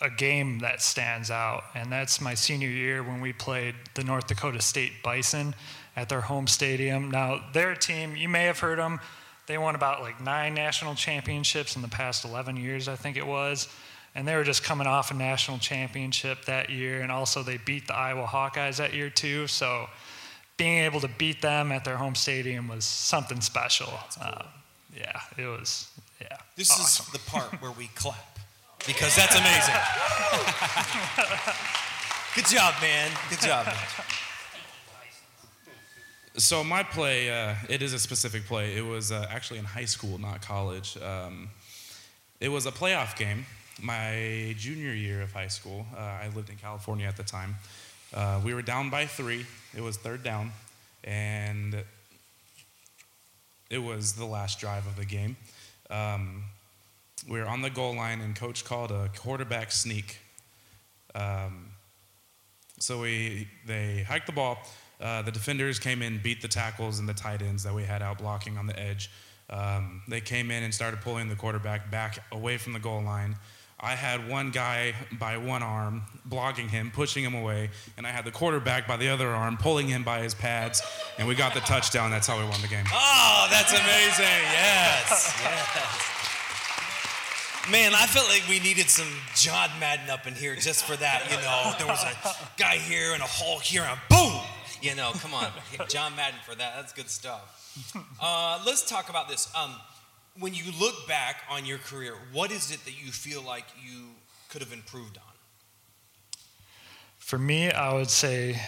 a 0.00 0.10
game 0.10 0.60
that 0.60 0.80
stands 0.80 1.30
out, 1.30 1.64
and 1.74 1.90
that's 1.90 2.20
my 2.20 2.34
senior 2.34 2.68
year 2.68 3.02
when 3.02 3.20
we 3.20 3.32
played 3.32 3.74
the 3.94 4.04
North 4.04 4.26
Dakota 4.28 4.60
State 4.60 5.02
Bison 5.02 5.54
at 5.96 6.08
their 6.08 6.20
home 6.20 6.46
stadium. 6.46 7.10
Now, 7.10 7.40
their 7.52 7.74
team, 7.74 8.14
you 8.16 8.28
may 8.28 8.44
have 8.44 8.60
heard 8.60 8.78
them. 8.78 9.00
They 9.46 9.58
won 9.58 9.74
about 9.74 10.02
like 10.02 10.20
nine 10.20 10.54
national 10.54 10.94
championships 10.94 11.74
in 11.74 11.82
the 11.82 11.88
past 11.88 12.24
11 12.24 12.56
years, 12.56 12.86
I 12.86 12.96
think 12.96 13.16
it 13.16 13.26
was 13.26 13.68
and 14.14 14.26
they 14.26 14.34
were 14.34 14.42
just 14.42 14.64
coming 14.64 14.88
off 14.88 15.12
a 15.12 15.14
national 15.14 15.58
championship 15.58 16.44
that 16.46 16.70
year, 16.70 17.02
and 17.02 17.12
also 17.12 17.44
they 17.44 17.58
beat 17.58 17.86
the 17.86 17.94
Iowa 17.94 18.26
Hawkeyes 18.26 18.78
that 18.78 18.92
year 18.92 19.10
too. 19.10 19.46
So 19.46 19.88
being 20.56 20.78
able 20.84 21.00
to 21.00 21.08
beat 21.08 21.40
them 21.40 21.70
at 21.70 21.84
their 21.84 21.96
home 21.96 22.16
stadium 22.16 22.66
was 22.66 22.84
something 22.84 23.40
special. 23.40 23.92
Uh, 24.20 24.42
yeah, 24.96 25.20
it 25.36 25.46
was. 25.46 25.90
Yeah. 26.20 26.36
This 26.56 26.70
awesome. 26.70 27.06
is 27.06 27.12
the 27.12 27.30
part 27.30 27.62
where 27.62 27.70
we 27.70 27.88
clap 27.94 28.37
because 28.86 29.14
that's 29.16 29.34
amazing. 29.34 29.74
Good 32.34 32.46
job, 32.46 32.74
man. 32.80 33.10
Good 33.30 33.40
job. 33.40 33.66
Man. 33.66 33.76
So 36.36 36.62
my 36.62 36.84
play, 36.84 37.30
uh, 37.30 37.54
it 37.68 37.82
is 37.82 37.92
a 37.92 37.98
specific 37.98 38.46
play. 38.46 38.76
It 38.76 38.86
was 38.86 39.10
uh, 39.10 39.26
actually 39.28 39.58
in 39.58 39.64
high 39.64 39.86
school, 39.86 40.18
not 40.18 40.40
college. 40.40 40.96
Um, 40.98 41.48
it 42.40 42.48
was 42.48 42.64
a 42.66 42.70
playoff 42.70 43.16
game. 43.16 43.44
My 43.82 44.54
junior 44.56 44.92
year 44.92 45.22
of 45.22 45.32
high 45.32 45.48
school, 45.48 45.86
uh, 45.96 46.00
I 46.00 46.30
lived 46.36 46.50
in 46.50 46.56
California 46.56 47.06
at 47.06 47.16
the 47.16 47.24
time. 47.24 47.56
Uh, 48.14 48.40
we 48.44 48.54
were 48.54 48.62
down 48.62 48.88
by 48.88 49.06
three. 49.06 49.46
It 49.76 49.80
was 49.80 49.96
third 49.96 50.22
down, 50.22 50.52
and 51.02 51.82
it 53.68 53.78
was 53.78 54.12
the 54.12 54.24
last 54.24 54.60
drive 54.60 54.86
of 54.86 54.96
the 54.96 55.04
game. 55.04 55.36
Um, 55.90 56.44
we 57.28 57.38
were 57.38 57.46
on 57.46 57.62
the 57.62 57.70
goal 57.70 57.94
line, 57.94 58.20
and 58.20 58.34
coach 58.34 58.64
called 58.64 58.90
a 58.90 59.10
quarterback 59.16 59.70
sneak. 59.70 60.18
Um, 61.14 61.70
so 62.78 63.00
we 63.00 63.48
they 63.66 64.02
hiked 64.02 64.26
the 64.26 64.32
ball. 64.32 64.58
Uh, 65.00 65.22
the 65.22 65.30
defenders 65.30 65.78
came 65.78 66.02
in, 66.02 66.18
beat 66.22 66.42
the 66.42 66.48
tackles 66.48 66.98
and 66.98 67.08
the 67.08 67.14
tight 67.14 67.40
ends 67.40 67.62
that 67.62 67.74
we 67.74 67.84
had 67.84 68.02
out 68.02 68.18
blocking 68.18 68.58
on 68.58 68.66
the 68.66 68.78
edge. 68.78 69.10
Um, 69.50 70.02
they 70.08 70.20
came 70.20 70.50
in 70.50 70.62
and 70.62 70.74
started 70.74 71.00
pulling 71.00 71.28
the 71.28 71.36
quarterback 71.36 71.90
back 71.90 72.18
away 72.32 72.58
from 72.58 72.72
the 72.72 72.80
goal 72.80 73.02
line. 73.02 73.36
I 73.80 73.94
had 73.94 74.28
one 74.28 74.50
guy 74.50 74.94
by 75.20 75.36
one 75.36 75.62
arm 75.62 76.02
blocking 76.24 76.68
him, 76.68 76.90
pushing 76.90 77.22
him 77.22 77.34
away, 77.34 77.70
and 77.96 78.08
I 78.08 78.10
had 78.10 78.24
the 78.24 78.32
quarterback 78.32 78.88
by 78.88 78.96
the 78.96 79.08
other 79.08 79.28
arm 79.28 79.56
pulling 79.56 79.86
him 79.86 80.02
by 80.02 80.20
his 80.20 80.34
pads, 80.34 80.82
and 81.16 81.28
we 81.28 81.36
got 81.36 81.54
the 81.54 81.60
touchdown. 81.60 82.10
That's 82.10 82.26
how 82.26 82.38
we 82.38 82.44
won 82.44 82.60
the 82.60 82.66
game. 82.66 82.84
Oh, 82.92 83.46
that's 83.50 83.72
amazing. 83.72 84.24
Yes. 84.52 85.40
Yes. 85.44 86.17
Man, 87.70 87.92
I 87.94 88.06
felt 88.06 88.28
like 88.30 88.44
we 88.48 88.60
needed 88.60 88.88
some 88.88 89.08
John 89.34 89.68
Madden 89.78 90.08
up 90.08 90.26
in 90.26 90.34
here 90.34 90.56
just 90.56 90.86
for 90.86 90.96
that. 90.96 91.24
You 91.30 91.36
know, 91.36 91.74
there 91.78 91.86
was 91.86 92.02
a 92.02 92.58
guy 92.58 92.76
here 92.76 93.12
and 93.12 93.22
a 93.22 93.26
hole 93.26 93.58
here, 93.58 93.82
and 93.82 94.00
boom. 94.08 94.40
You 94.80 94.94
know, 94.94 95.12
come 95.16 95.34
on, 95.34 95.52
John 95.88 96.16
Madden 96.16 96.40
for 96.46 96.54
that. 96.54 96.76
That's 96.76 96.94
good 96.94 97.10
stuff. 97.10 97.94
Uh, 98.20 98.62
let's 98.64 98.88
talk 98.88 99.10
about 99.10 99.28
this. 99.28 99.52
Um, 99.54 99.74
when 100.38 100.54
you 100.54 100.64
look 100.80 101.06
back 101.06 101.42
on 101.50 101.66
your 101.66 101.76
career, 101.76 102.14
what 102.32 102.50
is 102.50 102.70
it 102.70 102.82
that 102.86 103.04
you 103.04 103.12
feel 103.12 103.42
like 103.42 103.64
you 103.84 104.06
could 104.48 104.62
have 104.62 104.72
improved 104.72 105.18
on? 105.18 105.34
For 107.18 107.38
me, 107.38 107.70
I 107.70 107.92
would 107.92 108.08
say 108.08 108.60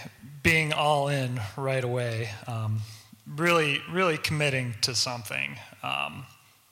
being 0.42 0.74
all 0.74 1.08
in 1.08 1.40
right 1.56 1.82
away, 1.82 2.28
um, 2.46 2.80
really, 3.26 3.80
really 3.90 4.18
committing 4.18 4.74
to 4.82 4.94
something. 4.94 5.56
Um, 5.82 6.26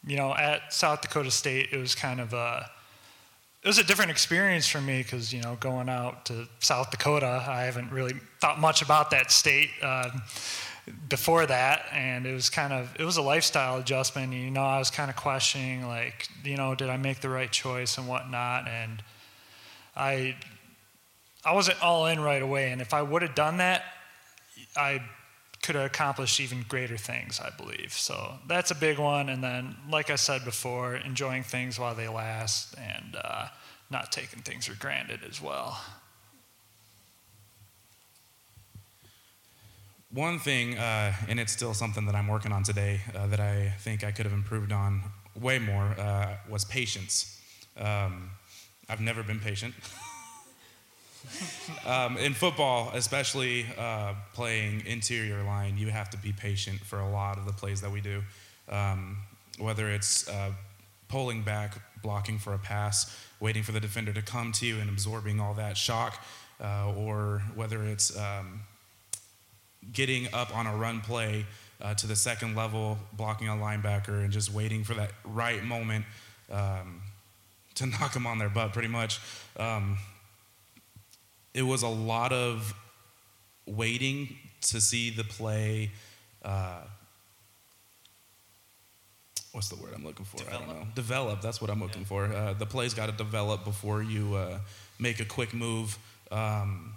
you 0.07 0.17
know, 0.17 0.35
at 0.35 0.73
South 0.73 1.01
Dakota 1.01 1.31
State, 1.31 1.69
it 1.73 1.79
was 1.79 1.95
kind 1.95 2.21
of 2.21 2.33
a 2.33 2.71
it 3.63 3.67
was 3.67 3.79
a 3.79 3.85
different 3.85 4.11
experience 4.11 4.69
for 4.69 4.81
me 4.81 5.03
because 5.03 5.33
you 5.33 5.43
know 5.43 5.57
going 5.61 5.89
out 5.89 6.25
to 6.27 6.49
South 6.61 6.91
Dakota, 6.91 7.45
I 7.47 7.63
haven't 7.63 7.91
really 7.91 8.15
thought 8.41 8.61
much 8.61 8.83
about 8.83 9.11
that 9.11 9.31
state 9.33 9.71
uh, 9.83 10.11
before 11.09 11.45
that, 11.47 11.87
and 11.93 12.25
it 12.25 12.33
was 12.33 12.51
kind 12.51 12.73
of 12.73 12.95
it 12.99 13.05
was 13.05 13.17
a 13.17 13.23
lifestyle 13.23 13.79
adjustment. 13.79 14.33
You 14.33 14.51
know, 14.51 14.63
I 14.63 14.79
was 14.79 14.91
kind 14.91 15.11
of 15.11 15.17
questioning 15.17 15.87
like, 15.87 16.29
you 16.45 16.57
know, 16.57 16.75
did 16.75 16.89
I 16.89 16.97
make 16.97 17.21
the 17.21 17.29
right 17.29 17.51
choice 17.51 17.99
and 17.99 18.07
whatnot, 18.09 18.69
and 18.69 19.03
I 19.97 20.37
I 21.45 21.53
wasn't 21.53 21.83
all 21.83 22.07
in 22.07 22.21
right 22.21 22.43
away, 22.43 22.71
and 22.71 22.81
if 22.81 22.95
I 22.95 23.03
would 23.03 23.23
have 23.23 23.35
done 23.35 23.57
that, 23.57 23.83
I 24.77 25.03
could 25.63 25.75
have 25.75 25.87
accomplished 25.87 26.41
even 26.41 26.65
greater 26.69 26.97
things, 26.97 27.41
I 27.41 27.51
believe. 27.51 27.93
So 27.93 28.35
that's 28.47 28.71
a 28.71 28.75
big 28.75 28.99
one. 28.99 29.29
And 29.29 29.43
then, 29.43 29.77
like 29.91 30.11
I 30.11 30.17
said 30.17 30.45
before, 30.45 30.97
enjoying 30.97 31.43
things 31.43 31.79
while 31.79 31.95
they 31.95 32.09
last 32.09 32.75
and 32.79 33.17
uh, 33.23 33.49
not 33.91 34.13
taking 34.13 34.43
things 34.43 34.67
for 34.67 34.79
granted 34.79 35.21
as 35.29 35.43
well. 35.43 35.81
One 40.11 40.39
thing, 40.39 40.79
uh, 40.79 41.13
and 41.29 41.39
it's 41.39 41.53
still 41.53 41.75
something 41.75 42.07
that 42.07 42.15
I'm 42.15 42.29
working 42.29 42.51
on 42.51 42.63
today 42.63 43.03
uh, 43.15 43.27
that 43.27 43.41
I 43.41 43.75
think 43.81 44.05
I 44.05 44.11
could 44.11 44.25
have 44.25 44.33
improved 44.33 44.73
on 44.73 45.03
way 45.39 45.59
more, 45.59 45.85
uh, 45.99 46.37
was 46.49 46.65
patience. 46.65 47.39
Um, 47.77 48.31
I've 48.89 49.01
never 49.01 49.23
been 49.23 49.39
patient. 49.39 49.75
um, 51.87 52.17
in 52.17 52.35
football, 52.35 52.91
especially 52.95 53.67
uh, 53.79 54.15
playing 54.35 54.85
interior 54.87 55.43
line, 55.43 55.77
you 55.77 55.89
have 55.89 56.11
to 56.11 56.19
be 56.19 56.33
patient 56.33 56.81
for 56.81 57.01
a 57.01 57.09
lot 57.09 57.39
of 57.39 57.47
the 57.47 57.53
plays 57.53 57.81
that 57.81 57.91
we 57.91 58.01
do. 58.01 58.23
Um, 58.69 59.19
whether 59.59 59.91
it's 59.91 60.29
uh, 60.29 60.53
pulling 61.09 61.43
back, 61.43 61.79
blocking 62.03 62.39
for 62.39 62.55
a 62.55 62.59
pass, 62.59 63.17
waiting 63.41 63.63
for 63.63 63.73
the 63.73 63.81
defender 63.81 64.13
to 64.13 64.23
come 64.23 64.53
to 64.53 64.67
you 64.67 64.79
and 64.79 64.89
absorbing 64.89 65.41
all 65.41 65.55
that 65.55 65.77
shock, 65.77 66.23
uh, 66.63 66.93
or 66.95 67.43
whether 67.55 67.83
it's 67.83 68.17
um, 68.17 68.61
getting 69.93 70.33
up 70.33 70.57
on 70.57 70.67
a 70.67 70.77
run 70.77 71.01
play 71.01 71.47
uh, 71.81 71.95
to 71.95 72.07
the 72.07 72.17
second 72.17 72.57
level, 72.57 72.99
blocking 73.13 73.49
a 73.49 73.53
linebacker, 73.53 74.25
and 74.25 74.33
just 74.33 74.53
waiting 74.53 74.85
for 74.85 74.95
that 74.95 75.13
right 75.25 75.63
moment 75.65 76.05
um, 76.51 77.03
to 77.75 77.87
knock 78.01 78.13
them 78.13 78.27
on 78.27 78.39
their 78.39 78.49
butt, 78.49 78.73
pretty 78.73 78.89
much. 78.89 79.21
Um, 79.57 79.99
it 81.59 81.63
was 81.63 81.83
a 81.83 81.89
lot 81.89 82.33
of 82.33 82.73
waiting 83.67 84.37
to 84.61 84.81
see 84.81 85.11
the 85.11 85.25
play. 85.25 85.91
Uh, 86.45 86.83
what's 89.51 89.69
the 89.69 89.75
word 89.75 89.93
I'm 89.93 90.05
looking 90.05 90.25
for? 90.25 90.37
Develop. 90.39 90.63
I 90.63 90.67
don't 90.67 90.79
know. 90.79 90.87
Develop. 90.95 91.41
That's 91.43 91.61
what 91.61 91.69
I'm 91.69 91.81
looking 91.81 92.03
Yeah. 92.03 92.07
for. 92.09 92.33
Uh, 92.33 92.53
the 92.53 92.65
play's 92.67 92.95
got 92.95 93.07
to 93.07 93.13
develop 93.13 93.65
before 93.65 94.05
you 94.05 94.37
uh, 94.37 94.61
make 95.01 95.19
a 95.19 95.25
quick 95.25 95.53
move. 95.53 95.99
Um, 96.31 96.95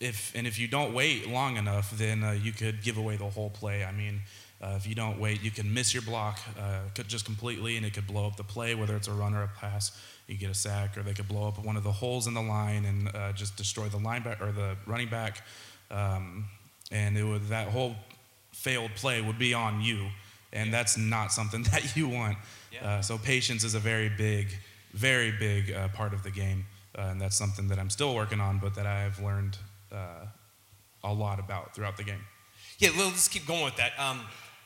if 0.00 0.34
and 0.34 0.44
if 0.44 0.58
you 0.58 0.66
don't 0.66 0.92
wait 0.92 1.28
long 1.28 1.56
enough, 1.56 1.92
then 1.96 2.24
uh, 2.24 2.32
you 2.32 2.50
could 2.50 2.82
give 2.82 2.96
away 2.96 3.14
the 3.16 3.30
whole 3.30 3.50
play. 3.50 3.84
I 3.84 3.92
mean, 3.92 4.22
uh, 4.60 4.74
if 4.76 4.84
you 4.88 4.96
don't 4.96 5.20
wait, 5.20 5.42
you 5.44 5.52
can 5.52 5.72
miss 5.72 5.94
your 5.94 6.02
block 6.02 6.40
uh, 6.58 6.80
could 6.96 7.06
just 7.06 7.24
completely, 7.24 7.76
and 7.76 7.86
it 7.86 7.94
could 7.94 8.08
blow 8.08 8.26
up 8.26 8.36
the 8.36 8.42
play, 8.42 8.74
whether 8.74 8.96
it's 8.96 9.06
a 9.06 9.12
run 9.12 9.32
or 9.34 9.44
a 9.44 9.48
pass. 9.60 9.92
You 10.26 10.36
get 10.36 10.50
a 10.50 10.54
sack, 10.54 10.96
or 10.96 11.02
they 11.02 11.12
could 11.12 11.28
blow 11.28 11.48
up 11.48 11.62
one 11.62 11.76
of 11.76 11.84
the 11.84 11.92
holes 11.92 12.26
in 12.26 12.34
the 12.34 12.42
line 12.42 12.84
and 12.84 13.14
uh, 13.14 13.32
just 13.32 13.56
destroy 13.56 13.88
the 13.88 13.98
linebacker 13.98 14.40
or 14.40 14.52
the 14.52 14.76
running 14.86 15.08
back. 15.08 15.42
Um, 15.90 16.46
and 16.90 17.16
it 17.16 17.24
would 17.24 17.48
that 17.48 17.68
whole 17.68 17.96
failed 18.52 18.94
play 18.94 19.20
would 19.20 19.38
be 19.38 19.54
on 19.54 19.80
you, 19.80 20.06
and 20.52 20.72
that's 20.72 20.96
not 20.96 21.32
something 21.32 21.62
that 21.72 21.96
you 21.96 22.08
want. 22.08 22.38
Yeah. 22.72 22.86
Uh, 22.86 23.02
so 23.02 23.18
patience 23.18 23.64
is 23.64 23.74
a 23.74 23.80
very 23.80 24.08
big, 24.08 24.48
very 24.92 25.32
big 25.32 25.72
uh, 25.72 25.88
part 25.88 26.14
of 26.14 26.22
the 26.22 26.30
game, 26.30 26.66
uh, 26.96 27.02
and 27.02 27.20
that's 27.20 27.36
something 27.36 27.68
that 27.68 27.78
I'm 27.78 27.90
still 27.90 28.14
working 28.14 28.40
on, 28.40 28.58
but 28.58 28.74
that 28.76 28.86
I've 28.86 29.18
learned 29.20 29.58
uh, 29.90 30.26
a 31.04 31.12
lot 31.12 31.38
about 31.38 31.74
throughout 31.74 31.96
the 31.96 32.04
game. 32.04 32.24
Yeah, 32.78 32.90
well, 32.96 33.08
let's 33.08 33.28
keep 33.28 33.46
going 33.46 33.64
with 33.64 33.76
that. 33.76 33.92
Um, 33.98 34.20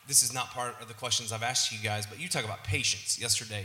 this 0.07 0.23
is 0.23 0.33
not 0.33 0.51
part 0.51 0.81
of 0.81 0.89
the 0.89 0.95
questions 0.95 1.33
I've 1.33 1.43
asked 1.43 1.73
you 1.73 1.79
guys, 1.83 2.07
but 2.07 2.21
you 2.21 2.29
talk 2.29 2.45
about 2.45 2.65
patience. 2.65 3.21
Yesterday, 3.21 3.65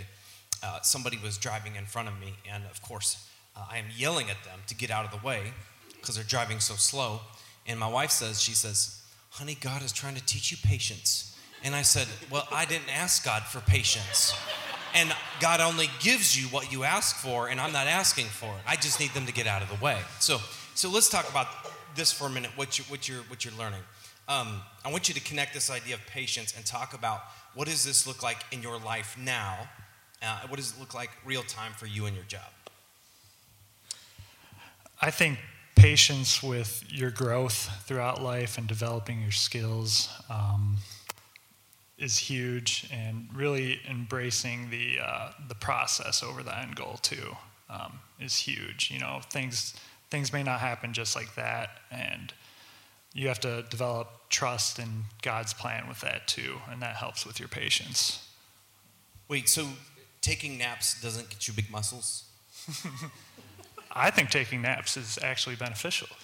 uh, 0.63 0.81
somebody 0.81 1.17
was 1.17 1.37
driving 1.37 1.75
in 1.75 1.85
front 1.85 2.07
of 2.07 2.19
me, 2.19 2.33
and 2.51 2.63
of 2.65 2.81
course, 2.81 3.27
uh, 3.55 3.65
I 3.69 3.77
am 3.77 3.85
yelling 3.95 4.29
at 4.29 4.43
them 4.43 4.59
to 4.67 4.75
get 4.75 4.91
out 4.91 5.05
of 5.05 5.11
the 5.11 5.25
way 5.25 5.53
because 5.99 6.15
they're 6.15 6.23
driving 6.23 6.59
so 6.59 6.75
slow. 6.75 7.21
And 7.67 7.79
my 7.79 7.87
wife 7.87 8.11
says, 8.11 8.41
she 8.41 8.53
says, 8.53 9.01
honey, 9.29 9.57
God 9.59 9.83
is 9.83 9.91
trying 9.91 10.15
to 10.15 10.25
teach 10.25 10.51
you 10.51 10.57
patience. 10.63 11.37
And 11.63 11.75
I 11.75 11.83
said, 11.83 12.07
well, 12.31 12.47
I 12.51 12.65
didn't 12.65 12.93
ask 12.95 13.23
God 13.23 13.43
for 13.43 13.59
patience. 13.61 14.33
And 14.93 15.13
God 15.39 15.61
only 15.61 15.89
gives 15.99 16.39
you 16.39 16.47
what 16.49 16.71
you 16.71 16.83
ask 16.83 17.15
for, 17.15 17.47
and 17.47 17.59
I'm 17.59 17.71
not 17.71 17.87
asking 17.87 18.25
for 18.25 18.47
it. 18.47 18.61
I 18.67 18.75
just 18.75 18.99
need 18.99 19.11
them 19.11 19.25
to 19.25 19.33
get 19.33 19.47
out 19.47 19.61
of 19.61 19.69
the 19.69 19.83
way. 19.83 19.99
So, 20.19 20.39
so 20.75 20.89
let's 20.89 21.07
talk 21.07 21.29
about 21.29 21.47
this 21.95 22.11
for 22.11 22.25
a 22.25 22.29
minute. 22.29 22.51
What 22.55 22.77
you 22.77 22.85
what 22.89 23.07
you're 23.07 23.21
what 23.23 23.45
you're 23.45 23.53
learning. 23.57 23.81
Um, 24.27 24.61
I 24.83 24.91
want 24.91 25.07
you 25.07 25.13
to 25.13 25.21
connect 25.21 25.53
this 25.53 25.69
idea 25.69 25.95
of 25.95 26.05
patience 26.07 26.53
and 26.55 26.65
talk 26.65 26.93
about 26.93 27.21
what 27.53 27.67
does 27.67 27.83
this 27.83 28.07
look 28.07 28.23
like 28.23 28.37
in 28.51 28.61
your 28.61 28.77
life 28.79 29.17
now. 29.21 29.69
Uh, 30.21 30.39
what 30.47 30.57
does 30.57 30.71
it 30.71 30.79
look 30.79 30.93
like 30.93 31.09
real 31.25 31.43
time 31.43 31.73
for 31.73 31.87
you 31.87 32.05
and 32.05 32.15
your 32.15 32.25
job? 32.25 32.51
I 35.01 35.09
think 35.09 35.39
patience 35.75 36.43
with 36.43 36.83
your 36.89 37.09
growth 37.09 37.69
throughout 37.85 38.21
life 38.21 38.59
and 38.59 38.67
developing 38.67 39.19
your 39.19 39.31
skills 39.31 40.09
um, 40.29 40.77
is 41.97 42.17
huge, 42.17 42.87
and 42.91 43.27
really 43.33 43.79
embracing 43.89 44.69
the 44.69 44.99
uh, 45.03 45.31
the 45.47 45.55
process 45.55 46.21
over 46.21 46.43
the 46.43 46.55
end 46.55 46.75
goal 46.75 46.99
too 47.01 47.35
um, 47.69 47.99
is 48.19 48.35
huge. 48.35 48.91
You 48.91 48.99
know, 48.99 49.21
things 49.31 49.73
things 50.11 50.31
may 50.31 50.43
not 50.43 50.59
happen 50.59 50.93
just 50.93 51.15
like 51.15 51.33
that, 51.33 51.79
and 51.89 52.31
you 53.13 53.27
have 53.27 53.39
to 53.39 53.63
develop 53.63 54.07
trust 54.29 54.77
in 54.77 55.05
God's 55.21 55.53
plan 55.53 55.87
with 55.87 56.01
that 56.01 56.27
too, 56.27 56.57
and 56.69 56.81
that 56.81 56.95
helps 56.95 57.25
with 57.25 57.39
your 57.39 57.49
patience. 57.49 58.27
Wait, 59.27 59.49
so 59.49 59.65
taking 60.21 60.57
naps 60.57 60.99
doesn't 61.01 61.29
get 61.29 61.47
you 61.47 61.53
big 61.53 61.69
muscles? 61.71 62.23
I 63.93 64.09
think 64.09 64.29
taking 64.29 64.61
naps 64.61 64.95
is 64.95 65.19
actually 65.21 65.55
beneficial. 65.55 66.07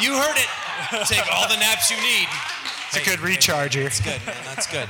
You 0.00 0.14
heard 0.14 0.36
it. 0.36 1.06
Take 1.08 1.24
all 1.34 1.48
the 1.48 1.56
naps 1.56 1.90
you 1.90 1.96
need. 1.96 2.28
It's 2.86 2.98
a 2.98 3.04
good 3.04 3.18
recharger. 3.18 3.82
That's 3.82 4.00
good, 4.00 4.20
man. 4.24 4.36
That's 4.44 4.66
good. 4.70 4.88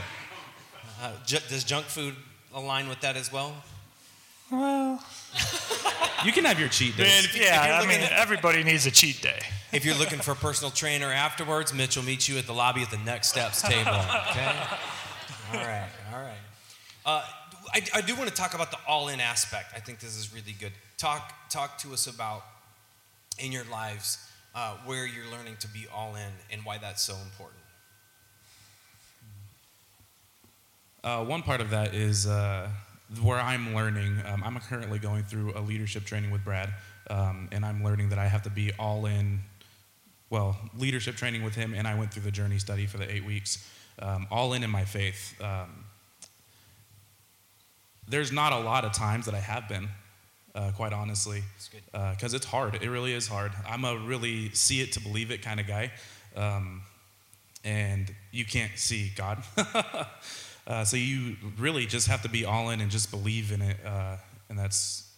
Uh, 1.00 1.12
ju- 1.24 1.38
does 1.48 1.64
junk 1.64 1.86
food 1.86 2.14
align 2.52 2.90
with 2.90 3.00
that 3.00 3.16
as 3.16 3.32
well? 3.32 3.54
Well, 4.52 5.02
You 6.26 6.32
can 6.32 6.44
have 6.44 6.60
your 6.60 6.68
cheat 6.68 6.94
days. 6.98 7.06
Man, 7.06 7.24
if, 7.24 7.34
you, 7.34 7.40
if 7.40 7.46
yeah, 7.46 7.66
you're 7.80 7.86
I 7.86 7.86
mean, 7.86 8.02
at- 8.04 8.12
everybody 8.12 8.62
needs 8.62 8.84
a 8.84 8.90
cheat 8.90 9.22
day. 9.22 9.38
if 9.72 9.86
you're 9.86 9.94
looking 9.96 10.18
for 10.18 10.32
a 10.32 10.36
personal 10.36 10.70
trainer 10.70 11.10
afterwards, 11.10 11.72
Mitch 11.72 11.96
will 11.96 12.04
meet 12.04 12.28
you 12.28 12.36
at 12.36 12.46
the 12.46 12.52
lobby 12.52 12.82
at 12.82 12.90
the 12.90 12.98
Next 12.98 13.28
Steps 13.30 13.62
table. 13.62 13.80
Okay. 14.30 14.52
All 15.54 15.60
right. 15.64 15.88
All 16.12 16.20
right. 16.20 16.38
Uh, 17.06 17.24
I, 17.72 17.82
I 17.94 18.00
do 18.00 18.14
want 18.16 18.28
to 18.28 18.34
talk 18.34 18.54
about 18.54 18.70
the 18.70 18.78
all-in 18.86 19.20
aspect. 19.20 19.72
I 19.74 19.80
think 19.80 20.00
this 20.00 20.16
is 20.16 20.32
really 20.34 20.54
good. 20.58 20.72
Talk 20.96 21.32
talk 21.50 21.78
to 21.78 21.92
us 21.92 22.06
about 22.06 22.44
in 23.38 23.52
your 23.52 23.64
lives 23.70 24.18
uh, 24.54 24.74
where 24.84 25.06
you're 25.06 25.30
learning 25.30 25.56
to 25.60 25.68
be 25.68 25.86
all 25.94 26.14
in 26.14 26.32
and 26.50 26.64
why 26.64 26.78
that's 26.78 27.02
so 27.02 27.14
important. 27.14 27.62
Uh, 31.04 31.24
one 31.24 31.42
part 31.42 31.60
of 31.60 31.70
that 31.70 31.94
is 31.94 32.26
uh, 32.26 32.68
where 33.22 33.38
I'm 33.38 33.74
learning. 33.74 34.20
Um, 34.26 34.42
I'm 34.44 34.58
currently 34.58 34.98
going 34.98 35.22
through 35.22 35.52
a 35.56 35.60
leadership 35.60 36.04
training 36.04 36.30
with 36.30 36.44
Brad, 36.44 36.74
um, 37.08 37.48
and 37.52 37.64
I'm 37.64 37.84
learning 37.84 38.08
that 38.08 38.18
I 38.18 38.26
have 38.26 38.42
to 38.42 38.50
be 38.50 38.72
all 38.78 39.06
in. 39.06 39.40
Well, 40.28 40.58
leadership 40.76 41.16
training 41.16 41.44
with 41.44 41.54
him, 41.54 41.72
and 41.72 41.86
I 41.86 41.94
went 41.94 42.12
through 42.12 42.24
the 42.24 42.30
journey 42.30 42.58
study 42.58 42.86
for 42.86 42.98
the 42.98 43.10
eight 43.10 43.24
weeks, 43.24 43.66
um, 44.00 44.26
all 44.30 44.52
in 44.52 44.64
in 44.64 44.70
my 44.70 44.84
faith. 44.84 45.40
There's 48.08 48.32
not 48.32 48.52
a 48.52 48.58
lot 48.58 48.84
of 48.84 48.92
times 48.92 49.26
that 49.26 49.34
I 49.34 49.40
have 49.40 49.68
been, 49.68 49.88
uh, 50.54 50.72
quite 50.74 50.92
honestly, 50.92 51.42
because 51.92 52.34
it's 52.34 52.46
hard. 52.46 52.82
It 52.82 52.88
really 52.88 53.12
is 53.12 53.28
hard. 53.28 53.52
I'm 53.66 53.84
a 53.84 53.96
really 53.96 54.50
see 54.50 54.80
it 54.80 54.92
to 54.92 55.00
believe 55.00 55.30
it 55.30 55.42
kind 55.42 55.60
of 55.60 55.66
guy, 55.66 55.92
um, 56.36 56.82
and 57.64 58.14
you 58.30 58.44
can't 58.44 58.72
see 58.76 59.12
God. 59.14 59.42
uh, 60.66 60.84
so 60.84 60.96
you 60.96 61.36
really 61.58 61.86
just 61.86 62.08
have 62.08 62.22
to 62.22 62.28
be 62.28 62.44
all 62.44 62.70
in 62.70 62.80
and 62.80 62.90
just 62.90 63.10
believe 63.10 63.52
in 63.52 63.62
it, 63.62 63.76
uh, 63.84 64.16
and 64.48 64.58
that's, 64.58 65.10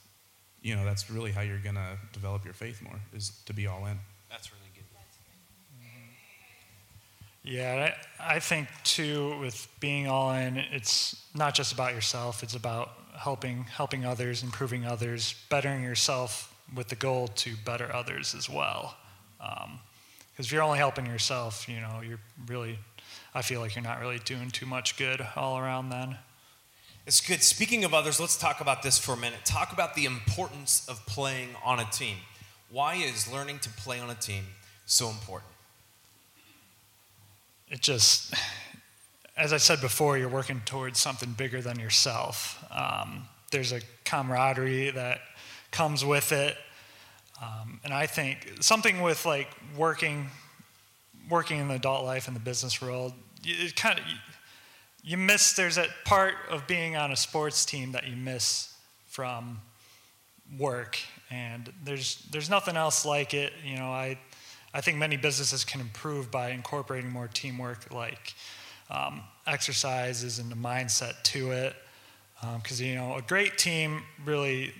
you 0.62 0.74
know, 0.74 0.84
that's 0.84 1.10
really 1.10 1.30
how 1.30 1.42
you're 1.42 1.58
gonna 1.58 1.96
develop 2.12 2.44
your 2.44 2.54
faith 2.54 2.82
more 2.82 3.00
is 3.14 3.32
to 3.46 3.52
be 3.52 3.66
all 3.66 3.86
in. 3.86 3.98
That's 4.28 4.50
really. 4.50 4.59
Yeah, 7.42 7.92
I, 8.18 8.34
I 8.36 8.38
think 8.38 8.68
too 8.84 9.38
with 9.40 9.66
being 9.80 10.06
all 10.06 10.32
in, 10.32 10.58
it's 10.58 11.24
not 11.34 11.54
just 11.54 11.72
about 11.72 11.94
yourself. 11.94 12.42
It's 12.42 12.54
about 12.54 12.92
helping 13.16 13.64
helping 13.64 14.04
others, 14.04 14.42
improving 14.42 14.84
others, 14.86 15.34
bettering 15.48 15.82
yourself 15.82 16.54
with 16.74 16.88
the 16.88 16.96
goal 16.96 17.28
to 17.28 17.54
better 17.64 17.92
others 17.92 18.34
as 18.34 18.48
well. 18.48 18.96
Um, 19.40 19.80
because 20.32 20.46
if 20.46 20.52
you're 20.52 20.62
only 20.62 20.78
helping 20.78 21.06
yourself, 21.06 21.68
you 21.68 21.80
know, 21.80 22.00
you're 22.02 22.20
really, 22.46 22.78
I 23.34 23.42
feel 23.42 23.60
like 23.60 23.74
you're 23.74 23.84
not 23.84 24.00
really 24.00 24.20
doing 24.20 24.50
too 24.50 24.64
much 24.64 24.96
good 24.96 25.26
all 25.36 25.58
around 25.58 25.90
then. 25.90 26.16
It's 27.06 27.20
good. 27.20 27.42
Speaking 27.42 27.84
of 27.84 27.92
others, 27.92 28.20
let's 28.20 28.38
talk 28.38 28.60
about 28.60 28.82
this 28.82 28.98
for 28.98 29.12
a 29.12 29.16
minute. 29.16 29.40
Talk 29.44 29.72
about 29.72 29.94
the 29.94 30.04
importance 30.04 30.86
of 30.88 31.04
playing 31.06 31.50
on 31.64 31.80
a 31.80 31.84
team. 31.86 32.16
Why 32.70 32.94
is 32.94 33.30
learning 33.30 33.58
to 33.60 33.70
play 33.70 34.00
on 34.00 34.08
a 34.08 34.14
team 34.14 34.44
so 34.86 35.10
important? 35.10 35.52
It 37.70 37.80
just, 37.80 38.34
as 39.36 39.52
I 39.52 39.56
said 39.56 39.80
before, 39.80 40.18
you're 40.18 40.28
working 40.28 40.60
towards 40.64 40.98
something 40.98 41.32
bigger 41.32 41.62
than 41.62 41.78
yourself. 41.78 42.62
Um, 42.70 43.28
there's 43.50 43.72
a 43.72 43.80
camaraderie 44.04 44.90
that 44.90 45.20
comes 45.70 46.04
with 46.04 46.32
it, 46.32 46.56
um, 47.40 47.80
and 47.84 47.94
I 47.94 48.06
think 48.06 48.58
something 48.60 49.00
with 49.02 49.24
like 49.24 49.48
working, 49.76 50.28
working 51.28 51.58
in 51.58 51.68
the 51.68 51.74
adult 51.74 52.04
life 52.04 52.26
and 52.26 52.36
the 52.36 52.40
business 52.40 52.82
world, 52.82 53.14
it 53.44 53.76
kind 53.76 53.98
of 53.98 54.04
you 55.02 55.16
miss. 55.16 55.54
There's 55.54 55.76
that 55.76 55.88
part 56.04 56.34
of 56.50 56.66
being 56.66 56.96
on 56.96 57.12
a 57.12 57.16
sports 57.16 57.64
team 57.64 57.92
that 57.92 58.06
you 58.06 58.16
miss 58.16 58.74
from 59.06 59.60
work, 60.58 60.98
and 61.30 61.72
there's 61.84 62.26
there's 62.30 62.50
nothing 62.50 62.76
else 62.76 63.06
like 63.06 63.32
it. 63.32 63.52
You 63.64 63.76
know, 63.76 63.90
I 63.90 64.18
I 64.72 64.80
think 64.80 64.98
many 64.98 65.16
businesses 65.16 65.64
can 65.64 65.80
improve 65.80 66.30
by 66.30 66.50
incorporating 66.50 67.10
more 67.10 67.28
teamwork, 67.28 67.92
like 67.92 68.34
um, 68.90 69.22
exercises 69.46 70.38
and 70.38 70.50
the 70.50 70.56
mindset 70.56 71.22
to 71.24 71.52
it. 71.52 71.74
Because 72.62 72.80
you 72.80 72.94
know, 72.94 73.16
a 73.16 73.22
great 73.22 73.58
team 73.58 74.02
really 74.24 74.72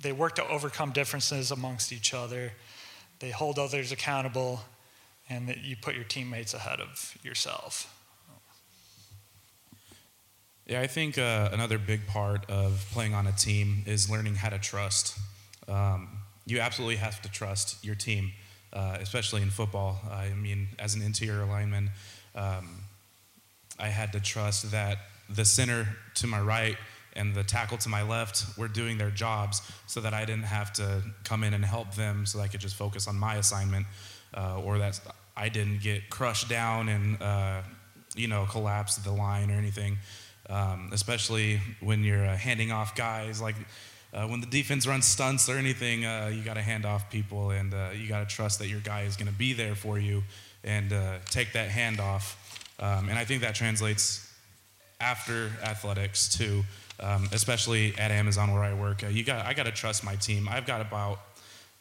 they 0.00 0.12
work 0.12 0.34
to 0.36 0.46
overcome 0.48 0.92
differences 0.92 1.50
amongst 1.50 1.92
each 1.92 2.14
other. 2.14 2.52
They 3.18 3.30
hold 3.30 3.58
others 3.58 3.90
accountable, 3.90 4.60
and 5.28 5.48
that 5.48 5.58
you 5.58 5.76
put 5.76 5.94
your 5.94 6.04
teammates 6.04 6.54
ahead 6.54 6.80
of 6.80 7.16
yourself. 7.22 7.94
Yeah, 10.66 10.82
I 10.82 10.86
think 10.86 11.16
uh, 11.16 11.48
another 11.52 11.78
big 11.78 12.06
part 12.06 12.48
of 12.50 12.86
playing 12.92 13.14
on 13.14 13.26
a 13.26 13.32
team 13.32 13.82
is 13.86 14.10
learning 14.10 14.36
how 14.36 14.50
to 14.50 14.58
trust. 14.58 15.18
Um, 15.66 16.08
you 16.46 16.60
absolutely 16.60 16.96
have 16.96 17.22
to 17.22 17.30
trust 17.30 17.82
your 17.84 17.94
team, 17.94 18.32
uh, 18.72 18.98
especially 19.00 19.42
in 19.42 19.50
football. 19.50 20.00
I 20.10 20.30
mean, 20.30 20.68
as 20.78 20.94
an 20.94 21.02
interior 21.02 21.44
lineman, 21.44 21.90
um, 22.34 22.68
I 23.78 23.88
had 23.88 24.12
to 24.12 24.20
trust 24.20 24.70
that 24.70 24.98
the 25.28 25.44
center 25.44 25.86
to 26.16 26.26
my 26.26 26.40
right 26.40 26.76
and 27.14 27.34
the 27.34 27.44
tackle 27.44 27.78
to 27.78 27.88
my 27.88 28.02
left 28.02 28.44
were 28.56 28.68
doing 28.68 28.98
their 28.98 29.10
jobs 29.10 29.62
so 29.86 30.00
that 30.00 30.14
I 30.14 30.24
didn't 30.24 30.44
have 30.44 30.72
to 30.74 31.02
come 31.24 31.42
in 31.44 31.54
and 31.54 31.64
help 31.64 31.94
them 31.94 32.26
so 32.26 32.38
that 32.38 32.44
I 32.44 32.48
could 32.48 32.60
just 32.60 32.76
focus 32.76 33.08
on 33.08 33.16
my 33.16 33.36
assignment 33.36 33.86
uh, 34.34 34.60
or 34.60 34.78
that 34.78 35.00
I 35.36 35.48
didn't 35.48 35.82
get 35.82 36.10
crushed 36.10 36.48
down 36.48 36.88
and, 36.88 37.22
uh, 37.22 37.62
you 38.14 38.28
know, 38.28 38.46
collapse 38.46 38.96
the 38.96 39.12
line 39.12 39.50
or 39.50 39.54
anything 39.54 39.98
um, 40.48 40.90
especially 40.92 41.60
when 41.80 42.02
you're 42.02 42.26
uh, 42.26 42.36
handing 42.36 42.72
off 42.72 42.94
guys. 42.94 43.40
Like 43.40 43.56
uh, 44.12 44.26
when 44.26 44.40
the 44.40 44.46
defense 44.46 44.86
runs 44.86 45.06
stunts 45.06 45.48
or 45.48 45.56
anything, 45.56 46.04
uh, 46.04 46.30
you 46.32 46.42
got 46.42 46.54
to 46.54 46.62
hand 46.62 46.86
off 46.86 47.10
people, 47.10 47.50
and 47.50 47.74
uh, 47.74 47.90
you 47.94 48.08
got 48.08 48.26
to 48.26 48.34
trust 48.34 48.58
that 48.58 48.68
your 48.68 48.80
guy 48.80 49.02
is 49.02 49.16
going 49.16 49.30
to 49.30 49.38
be 49.38 49.52
there 49.52 49.74
for 49.74 49.98
you 49.98 50.22
and 50.64 50.92
uh, 50.92 51.18
take 51.30 51.52
that 51.52 51.68
handoff. 51.68 52.34
Um, 52.80 53.08
and 53.08 53.18
I 53.18 53.24
think 53.24 53.42
that 53.42 53.54
translates 53.54 54.24
after 55.00 55.50
athletics 55.62 56.28
too, 56.28 56.64
um, 57.00 57.28
especially 57.32 57.94
at 57.98 58.10
Amazon 58.10 58.52
where 58.52 58.62
I 58.62 58.74
work. 58.74 59.04
Uh, 59.04 59.08
you 59.08 59.24
got, 59.24 59.44
I 59.44 59.54
got 59.54 59.66
to 59.66 59.72
trust 59.72 60.04
my 60.04 60.16
team. 60.16 60.48
I've 60.48 60.66
got 60.66 60.80
about 60.80 61.20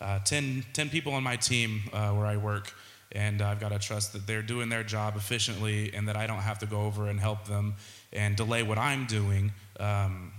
uh, 0.01 0.19
10, 0.19 0.65
10 0.73 0.89
people 0.89 1.13
on 1.13 1.23
my 1.23 1.35
team 1.35 1.81
uh, 1.93 2.11
where 2.11 2.25
I 2.25 2.37
work, 2.37 2.73
and 3.13 3.41
I've 3.41 3.59
got 3.59 3.69
to 3.69 3.79
trust 3.79 4.13
that 4.13 4.27
they're 4.27 4.41
doing 4.41 4.69
their 4.69 4.83
job 4.83 5.15
efficiently 5.15 5.93
and 5.93 6.07
that 6.07 6.17
I 6.17 6.27
don't 6.27 6.39
have 6.39 6.59
to 6.59 6.65
go 6.65 6.81
over 6.81 7.07
and 7.07 7.19
help 7.19 7.45
them 7.45 7.75
and 8.13 8.35
delay 8.35 8.63
what 8.63 8.77
I'm 8.77 9.05
doing 9.05 9.51
um, 9.79 10.31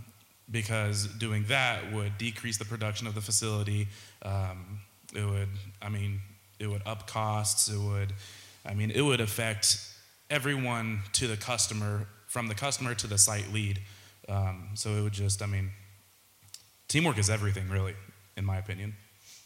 because 0.50 1.06
doing 1.06 1.44
that 1.48 1.92
would 1.92 2.18
decrease 2.18 2.58
the 2.58 2.64
production 2.64 3.06
of 3.06 3.14
the 3.14 3.20
facility. 3.20 3.88
Um, 4.22 4.80
it 5.14 5.24
would, 5.24 5.48
I 5.82 5.88
mean, 5.88 6.20
it 6.58 6.66
would 6.66 6.82
up 6.86 7.06
costs. 7.06 7.68
It 7.68 7.78
would, 7.78 8.12
I 8.64 8.74
mean, 8.74 8.90
it 8.90 9.02
would 9.02 9.20
affect 9.20 9.78
everyone 10.30 11.00
to 11.14 11.26
the 11.26 11.36
customer, 11.36 12.06
from 12.26 12.48
the 12.48 12.54
customer 12.54 12.94
to 12.94 13.06
the 13.06 13.18
site 13.18 13.52
lead. 13.52 13.80
Um, 14.28 14.70
so 14.74 14.90
it 14.90 15.02
would 15.02 15.12
just, 15.12 15.42
I 15.42 15.46
mean, 15.46 15.70
teamwork 16.88 17.18
is 17.18 17.30
everything, 17.30 17.68
really, 17.68 17.94
in 18.36 18.44
my 18.44 18.58
opinion. 18.58 18.94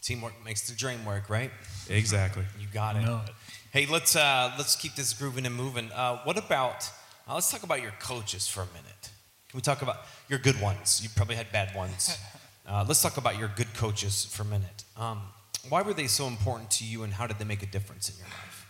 Teamwork 0.03 0.35
makes 0.45 0.69
the 0.69 0.75
dream 0.75 1.05
work, 1.05 1.31
right? 1.31 1.53
Exactly. 1.89 2.45
You 2.61 2.67
got 2.73 2.97
it. 2.97 3.03
know 3.03 3.21
it. 3.25 3.33
Hey, 3.71 3.87
let's 3.87 4.17
uh, 4.17 4.53
let's 4.59 4.75
keep 4.75 4.97
this 4.97 5.13
grooving 5.13 5.47
and 5.47 5.55
moving. 5.55 5.93
Uh, 5.93 6.19
what 6.25 6.37
about? 6.37 6.91
Uh, 7.29 7.35
let's 7.35 7.51
talk 7.51 7.63
about 7.63 7.81
your 7.81 7.93
coaches 8.01 8.49
for 8.49 8.63
a 8.63 8.67
minute. 8.67 9.11
Can 9.53 9.59
we 9.59 9.63
talk 9.63 9.83
about 9.83 10.07
your 10.31 10.39
good 10.39 10.59
ones? 10.63 11.01
You 11.03 11.11
probably 11.15 11.37
had 11.37 11.53
bad 11.53 11.77
ones. 11.77 12.19
Uh, 12.65 12.85
let's 12.87 13.03
talk 13.03 13.17
about 13.17 13.37
your 13.41 13.51
good 13.57 13.75
coaches 13.75 14.25
for 14.25 14.45
a 14.45 14.47
minute. 14.47 14.85
Um, 14.97 15.21
why 15.69 15.83
were 15.83 15.93
they 15.93 16.07
so 16.07 16.29
important 16.29 16.71
to 16.71 16.85
you, 16.85 17.03
and 17.03 17.13
how 17.13 17.27
did 17.27 17.41
they 17.41 17.45
make 17.45 17.65
a 17.65 17.67
difference 17.67 18.09
in 18.09 18.15
your 18.19 18.29
life? 18.29 18.67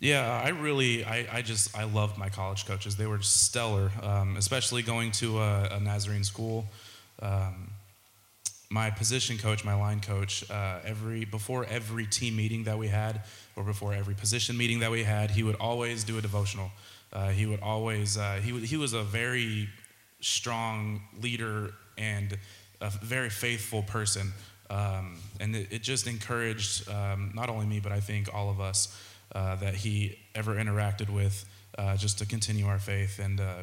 Yeah, 0.00 0.42
I 0.44 0.48
really, 0.48 1.04
I, 1.04 1.24
I 1.32 1.42
just, 1.42 1.78
I 1.78 1.84
loved 1.84 2.18
my 2.18 2.28
college 2.28 2.66
coaches. 2.66 2.96
They 2.96 3.06
were 3.06 3.22
stellar, 3.22 3.92
um, 4.02 4.36
especially 4.36 4.82
going 4.82 5.12
to 5.12 5.38
a, 5.38 5.68
a 5.76 5.80
Nazarene 5.80 6.24
school. 6.24 6.66
Um, 7.22 7.70
my 8.70 8.90
position 8.90 9.38
coach, 9.38 9.64
my 9.64 9.74
line 9.74 10.00
coach, 10.00 10.44
uh, 10.50 10.80
every 10.84 11.24
before 11.24 11.64
every 11.66 12.06
team 12.06 12.34
meeting 12.34 12.64
that 12.64 12.76
we 12.76 12.88
had, 12.88 13.22
or 13.54 13.62
before 13.62 13.94
every 13.94 14.14
position 14.14 14.56
meeting 14.56 14.80
that 14.80 14.90
we 14.90 15.04
had, 15.04 15.30
he 15.30 15.44
would 15.44 15.56
always 15.56 16.02
do 16.02 16.18
a 16.18 16.20
devotional. 16.20 16.72
Uh, 17.14 17.28
he 17.28 17.46
would 17.46 17.60
always, 17.60 18.16
uh, 18.18 18.40
he, 18.42 18.52
would- 18.52 18.64
he 18.64 18.76
was 18.76 18.92
a 18.92 19.02
very 19.02 19.68
strong 20.20 21.00
leader 21.20 21.72
and 21.96 22.36
a 22.80 22.90
very 22.90 23.30
faithful 23.30 23.82
person. 23.82 24.32
Um, 24.70 25.18
and 25.40 25.54
it, 25.54 25.68
it 25.70 25.82
just 25.82 26.06
encouraged 26.06 26.88
um, 26.90 27.30
not 27.34 27.48
only 27.48 27.66
me, 27.66 27.80
but 27.80 27.92
I 27.92 28.00
think 28.00 28.28
all 28.34 28.50
of 28.50 28.60
us 28.60 28.98
uh, 29.34 29.56
that 29.56 29.74
he 29.74 30.18
ever 30.34 30.54
interacted 30.56 31.08
with 31.10 31.44
uh, 31.78 31.96
just 31.96 32.18
to 32.18 32.26
continue 32.26 32.66
our 32.66 32.78
faith 32.78 33.18
and 33.18 33.40
uh, 33.40 33.54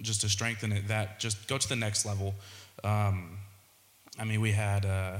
just 0.00 0.20
to 0.22 0.28
strengthen 0.28 0.72
it, 0.72 0.88
that 0.88 1.20
just 1.20 1.46
go 1.48 1.58
to 1.58 1.68
the 1.68 1.76
next 1.76 2.06
level. 2.06 2.34
Um, 2.84 3.38
I 4.18 4.24
mean, 4.24 4.40
we 4.40 4.52
had 4.52 4.84
uh, 4.86 5.18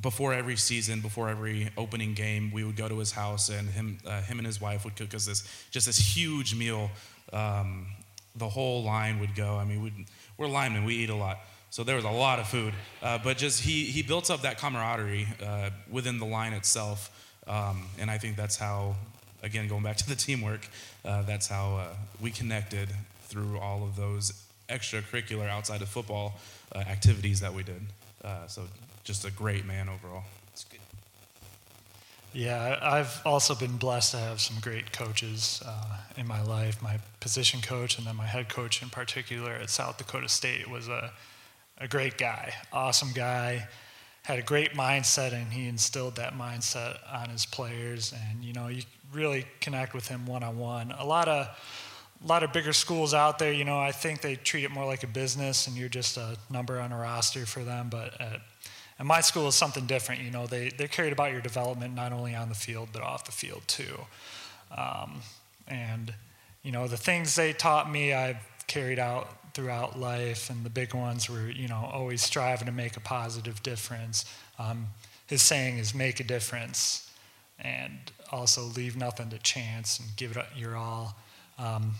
before 0.00 0.32
every 0.32 0.56
season, 0.56 1.00
before 1.00 1.28
every 1.28 1.70
opening 1.76 2.14
game, 2.14 2.52
we 2.52 2.64
would 2.64 2.76
go 2.76 2.88
to 2.88 2.98
his 2.98 3.12
house, 3.12 3.48
and 3.48 3.68
him, 3.70 3.98
uh, 4.06 4.20
him 4.22 4.38
and 4.38 4.46
his 4.46 4.60
wife 4.60 4.84
would 4.84 4.96
cook 4.96 5.14
us 5.14 5.26
this 5.26 5.66
just 5.70 5.86
this 5.86 5.98
huge 5.98 6.54
meal. 6.54 6.90
Um, 7.32 7.86
the 8.36 8.48
whole 8.48 8.84
line 8.84 9.18
would 9.18 9.34
go. 9.34 9.56
I 9.56 9.64
mean, 9.64 10.06
we're 10.36 10.46
linemen, 10.46 10.84
we 10.84 10.94
eat 10.94 11.10
a 11.10 11.14
lot, 11.14 11.38
so 11.70 11.82
there 11.82 11.96
was 11.96 12.04
a 12.04 12.10
lot 12.10 12.38
of 12.38 12.46
food. 12.46 12.72
Uh, 13.02 13.18
but 13.18 13.36
just 13.36 13.62
he 13.62 13.84
he 13.84 14.02
built 14.02 14.30
up 14.30 14.42
that 14.42 14.58
camaraderie 14.58 15.26
uh, 15.44 15.70
within 15.90 16.18
the 16.18 16.26
line 16.26 16.52
itself, 16.52 17.10
um, 17.48 17.86
and 17.98 18.10
I 18.10 18.18
think 18.18 18.36
that's 18.36 18.56
how, 18.56 18.94
again, 19.42 19.66
going 19.66 19.82
back 19.82 19.96
to 19.96 20.08
the 20.08 20.14
teamwork, 20.14 20.68
uh, 21.04 21.22
that's 21.22 21.48
how 21.48 21.76
uh, 21.76 21.94
we 22.20 22.30
connected 22.30 22.88
through 23.24 23.58
all 23.58 23.82
of 23.82 23.96
those 23.96 24.44
extracurricular 24.68 25.48
outside 25.48 25.82
of 25.82 25.88
football 25.88 26.38
uh, 26.74 26.78
activities 26.78 27.40
that 27.40 27.52
we 27.52 27.62
did. 27.62 27.82
so 28.46 28.62
just 29.04 29.24
a 29.24 29.30
great 29.30 29.64
man 29.64 29.88
overall. 29.88 30.24
That's 30.50 30.64
good. 30.64 30.80
Yeah, 32.32 32.78
I've 32.82 33.20
also 33.24 33.54
been 33.54 33.76
blessed 33.78 34.12
to 34.12 34.18
have 34.18 34.40
some 34.40 34.58
great 34.60 34.92
coaches 34.92 35.62
uh, 35.64 35.96
in 36.16 36.26
my 36.26 36.42
life. 36.42 36.82
My 36.82 36.98
position 37.20 37.60
coach 37.60 37.98
and 37.98 38.06
then 38.06 38.16
my 38.16 38.26
head 38.26 38.48
coach 38.48 38.82
in 38.82 38.90
particular 38.90 39.52
at 39.52 39.70
South 39.70 39.98
Dakota 39.98 40.28
State 40.28 40.68
was 40.68 40.88
a, 40.88 41.10
a 41.78 41.88
great 41.88 42.18
guy, 42.18 42.52
awesome 42.72 43.12
guy, 43.14 43.66
had 44.22 44.38
a 44.38 44.42
great 44.42 44.72
mindset, 44.72 45.32
and 45.32 45.52
he 45.52 45.68
instilled 45.68 46.16
that 46.16 46.34
mindset 46.34 46.98
on 47.10 47.30
his 47.30 47.46
players. 47.46 48.12
And 48.12 48.44
you 48.44 48.52
know, 48.52 48.68
you 48.68 48.82
really 49.12 49.46
connect 49.60 49.94
with 49.94 50.06
him 50.06 50.26
one 50.26 50.42
on 50.42 50.58
one. 50.58 50.94
A 50.98 51.04
lot 51.04 51.28
of 51.28 51.48
a 52.22 52.26
lot 52.26 52.42
of 52.42 52.52
bigger 52.52 52.72
schools 52.72 53.14
out 53.14 53.38
there, 53.38 53.52
you 53.52 53.64
know, 53.64 53.78
I 53.78 53.92
think 53.92 54.22
they 54.22 54.34
treat 54.34 54.64
it 54.64 54.70
more 54.70 54.84
like 54.84 55.02
a 55.02 55.06
business, 55.06 55.66
and 55.66 55.76
you're 55.76 55.88
just 55.88 56.16
a 56.16 56.36
number 56.50 56.80
on 56.80 56.92
a 56.92 56.98
roster 56.98 57.46
for 57.46 57.64
them. 57.64 57.88
But 57.88 58.20
at 58.20 58.40
and 58.98 59.06
my 59.06 59.20
school 59.20 59.48
is 59.48 59.54
something 59.54 59.86
different. 59.86 60.22
You 60.22 60.30
know, 60.30 60.46
they, 60.46 60.70
they're 60.70 60.88
cared 60.88 61.12
about 61.12 61.32
your 61.32 61.40
development 61.40 61.94
not 61.94 62.12
only 62.12 62.34
on 62.34 62.48
the 62.48 62.54
field, 62.54 62.88
but 62.92 63.02
off 63.02 63.24
the 63.24 63.32
field 63.32 63.62
too. 63.66 64.00
Um, 64.76 65.20
and, 65.68 66.12
you 66.62 66.72
know, 66.72 66.88
the 66.88 66.96
things 66.96 67.36
they 67.36 67.52
taught 67.52 67.90
me, 67.90 68.12
I've 68.12 68.44
carried 68.66 68.98
out 68.98 69.54
throughout 69.54 69.98
life. 69.98 70.50
And 70.50 70.64
the 70.64 70.70
big 70.70 70.94
ones 70.94 71.30
were, 71.30 71.48
you 71.48 71.68
know, 71.68 71.88
always 71.92 72.22
striving 72.22 72.66
to 72.66 72.72
make 72.72 72.96
a 72.96 73.00
positive 73.00 73.62
difference. 73.62 74.24
Um, 74.58 74.88
his 75.26 75.42
saying 75.42 75.78
is 75.78 75.94
make 75.94 76.20
a 76.20 76.24
difference 76.24 77.10
and 77.60 77.92
also 78.32 78.62
leave 78.62 78.96
nothing 78.96 79.30
to 79.30 79.38
chance 79.38 79.98
and 79.98 80.08
give 80.16 80.36
it 80.36 80.46
your 80.56 80.76
all. 80.76 81.16
Um, 81.58 81.92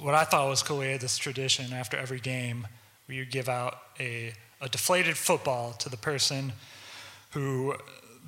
what 0.00 0.14
I 0.14 0.24
thought 0.24 0.48
was 0.48 0.62
cool, 0.62 0.78
we 0.78 0.86
had 0.86 1.00
this 1.00 1.16
tradition 1.16 1.72
after 1.72 1.96
every 1.96 2.20
game 2.20 2.66
where 3.06 3.16
you 3.16 3.24
give 3.24 3.48
out 3.48 3.78
a 3.98 4.32
a 4.60 4.68
deflated 4.68 5.16
football 5.16 5.72
to 5.72 5.88
the 5.88 5.96
person 5.96 6.52
who 7.30 7.74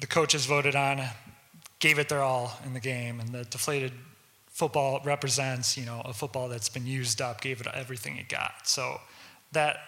the 0.01 0.07
coaches 0.07 0.47
voted 0.47 0.75
on, 0.77 1.03
gave 1.79 1.99
it 1.99 2.09
their 2.09 2.23
all 2.23 2.59
in 2.65 2.75
the 2.75 2.81
game, 2.81 3.21
and 3.21 3.31
the 3.31 3.45
deflated 3.45 3.93
football 4.47 5.01
represents, 5.05 5.77
you 5.77 5.85
know, 5.85 6.03
a 6.05 6.13
football 6.13 6.49
that's 6.49 6.69
been 6.69 6.87
used 6.87 7.21
up, 7.21 7.41
gave 7.41 7.61
it 7.61 7.67
everything 7.73 8.17
it 8.17 8.29
got. 8.29 8.53
So 8.65 9.01
that 9.53 9.79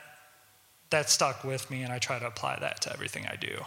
that 0.91 1.09
stuck 1.09 1.43
with 1.43 1.71
me, 1.71 1.83
and 1.83 1.93
I 1.93 1.99
try 1.99 2.19
to 2.19 2.27
apply 2.27 2.59
that 2.61 2.83
to 2.83 2.93
everything 2.93 3.27
I 3.27 3.37
do. 3.37 3.65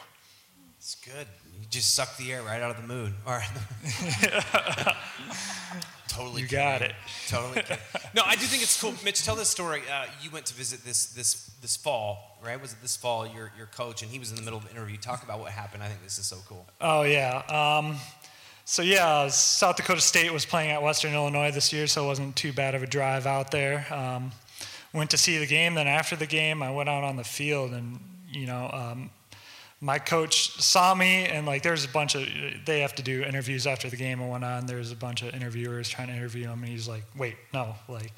It's 0.77 0.95
good. 0.95 1.27
You 1.59 1.65
just 1.69 1.95
suck 1.95 2.15
the 2.17 2.31
air 2.31 2.43
right 2.43 2.61
out 2.61 2.69
of 2.75 2.81
the 2.81 2.87
mood. 2.87 3.13
All 3.25 3.33
right. 3.33 3.49
totally. 6.15 6.41
You 6.41 6.47
got 6.47 6.81
it. 6.81 6.93
Totally. 7.27 7.63
no, 8.15 8.23
I 8.25 8.35
do 8.35 8.45
think 8.45 8.63
it's 8.63 8.79
cool. 8.79 8.93
Mitch, 9.03 9.23
tell 9.23 9.35
this 9.35 9.49
story. 9.49 9.81
Uh, 9.91 10.05
you 10.21 10.29
went 10.29 10.45
to 10.47 10.53
visit 10.53 10.83
this 10.83 11.07
this 11.07 11.51
this 11.61 11.75
fall, 11.75 12.39
right? 12.43 12.59
Was 12.61 12.73
it 12.73 12.81
this 12.81 12.95
fall? 12.95 13.27
Your 13.27 13.51
your 13.57 13.67
coach, 13.67 14.01
and 14.01 14.11
he 14.11 14.19
was 14.19 14.29
in 14.29 14.35
the 14.35 14.41
middle 14.41 14.59
of 14.59 14.65
an 14.65 14.71
interview. 14.71 14.97
Talk 14.97 15.23
about 15.23 15.39
what 15.39 15.51
happened. 15.51 15.83
I 15.83 15.87
think 15.87 16.03
this 16.03 16.17
is 16.17 16.25
so 16.25 16.37
cool. 16.47 16.65
Oh 16.81 17.03
yeah. 17.03 17.43
Um, 17.49 17.97
so 18.65 18.81
yeah, 18.81 19.27
South 19.27 19.75
Dakota 19.75 20.01
State 20.01 20.33
was 20.33 20.45
playing 20.45 20.71
at 20.71 20.81
Western 20.81 21.13
Illinois 21.13 21.51
this 21.51 21.71
year, 21.71 21.85
so 21.85 22.05
it 22.05 22.07
wasn't 22.07 22.35
too 22.35 22.51
bad 22.51 22.73
of 22.73 22.81
a 22.81 22.87
drive 22.87 23.27
out 23.27 23.51
there. 23.51 23.85
Um, 23.93 24.31
went 24.91 25.11
to 25.11 25.17
see 25.17 25.37
the 25.37 25.45
game. 25.45 25.75
Then 25.75 25.87
after 25.87 26.15
the 26.15 26.25
game, 26.25 26.63
I 26.63 26.71
went 26.71 26.89
out 26.89 27.03
on 27.03 27.15
the 27.15 27.23
field, 27.23 27.71
and 27.71 27.99
you 28.31 28.47
know, 28.47 28.69
um, 28.73 29.09
my 29.85 29.99
coach 29.99 30.59
saw 30.59 30.95
me 30.95 31.25
and 31.25 31.45
like 31.45 31.61
there's 31.61 31.85
a 31.85 31.87
bunch 31.87 32.15
of 32.15 32.27
they 32.65 32.79
have 32.79 32.95
to 32.95 33.03
do 33.03 33.21
interviews 33.21 33.67
after 33.67 33.87
the 33.87 33.95
game 33.95 34.19
and 34.19 34.31
went 34.31 34.43
on 34.43 34.65
there's 34.65 34.91
a 34.91 34.95
bunch 34.95 35.21
of 35.21 35.31
interviewers 35.35 35.87
trying 35.87 36.07
to 36.07 36.13
interview 36.13 36.47
him 36.47 36.63
and 36.63 36.69
he's 36.69 36.87
like 36.87 37.03
wait 37.15 37.35
no 37.53 37.75
like 37.87 38.11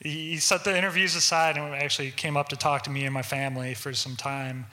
he, 0.00 0.36
set 0.36 0.64
the 0.64 0.76
interviews 0.76 1.16
aside 1.16 1.56
and 1.56 1.74
actually 1.74 2.10
came 2.10 2.36
up 2.36 2.50
to 2.50 2.56
talk 2.56 2.82
to 2.84 2.90
me 2.90 3.04
and 3.04 3.12
my 3.12 3.22
family 3.22 3.74
for 3.74 3.92
some 3.94 4.14
time. 4.14 4.66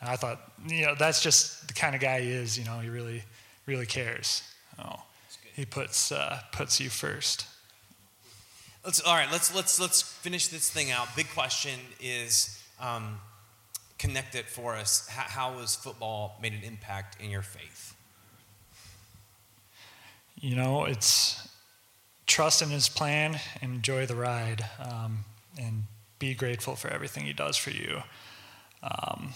And 0.00 0.10
i 0.10 0.16
thought 0.16 0.40
you 0.66 0.86
know 0.86 0.94
that's 0.98 1.22
just 1.22 1.68
the 1.68 1.74
kind 1.74 1.94
of 1.94 2.00
guy 2.00 2.22
he 2.22 2.30
is 2.30 2.58
you 2.58 2.64
know 2.64 2.78
he 2.78 2.88
really 2.88 3.22
really 3.66 3.86
cares. 3.86 4.42
Oh 4.78 5.02
he 5.54 5.66
puts 5.66 6.10
uh, 6.10 6.40
puts 6.52 6.80
you 6.80 6.88
first. 6.88 7.46
Let's 8.84 9.00
all 9.00 9.14
right 9.14 9.30
let's 9.30 9.54
let's 9.54 9.78
let's 9.78 10.00
finish 10.02 10.48
this 10.48 10.70
thing 10.70 10.90
out. 10.90 11.14
Big 11.14 11.28
question 11.30 11.78
is 12.00 12.60
um, 12.80 13.20
connect 14.02 14.34
it 14.34 14.46
for 14.46 14.74
us. 14.74 15.06
How, 15.06 15.58
has 15.60 15.76
football 15.76 16.36
made 16.42 16.52
an 16.52 16.64
impact 16.64 17.22
in 17.22 17.30
your 17.30 17.42
faith? 17.42 17.94
You 20.40 20.56
know, 20.56 20.86
it's 20.86 21.48
trust 22.26 22.62
in 22.62 22.70
his 22.70 22.88
plan, 22.88 23.38
enjoy 23.60 24.06
the 24.06 24.16
ride, 24.16 24.64
um, 24.84 25.18
and 25.56 25.84
be 26.18 26.34
grateful 26.34 26.74
for 26.74 26.88
everything 26.88 27.24
he 27.26 27.32
does 27.32 27.56
for 27.56 27.70
you. 27.70 28.02
Um, 28.82 29.34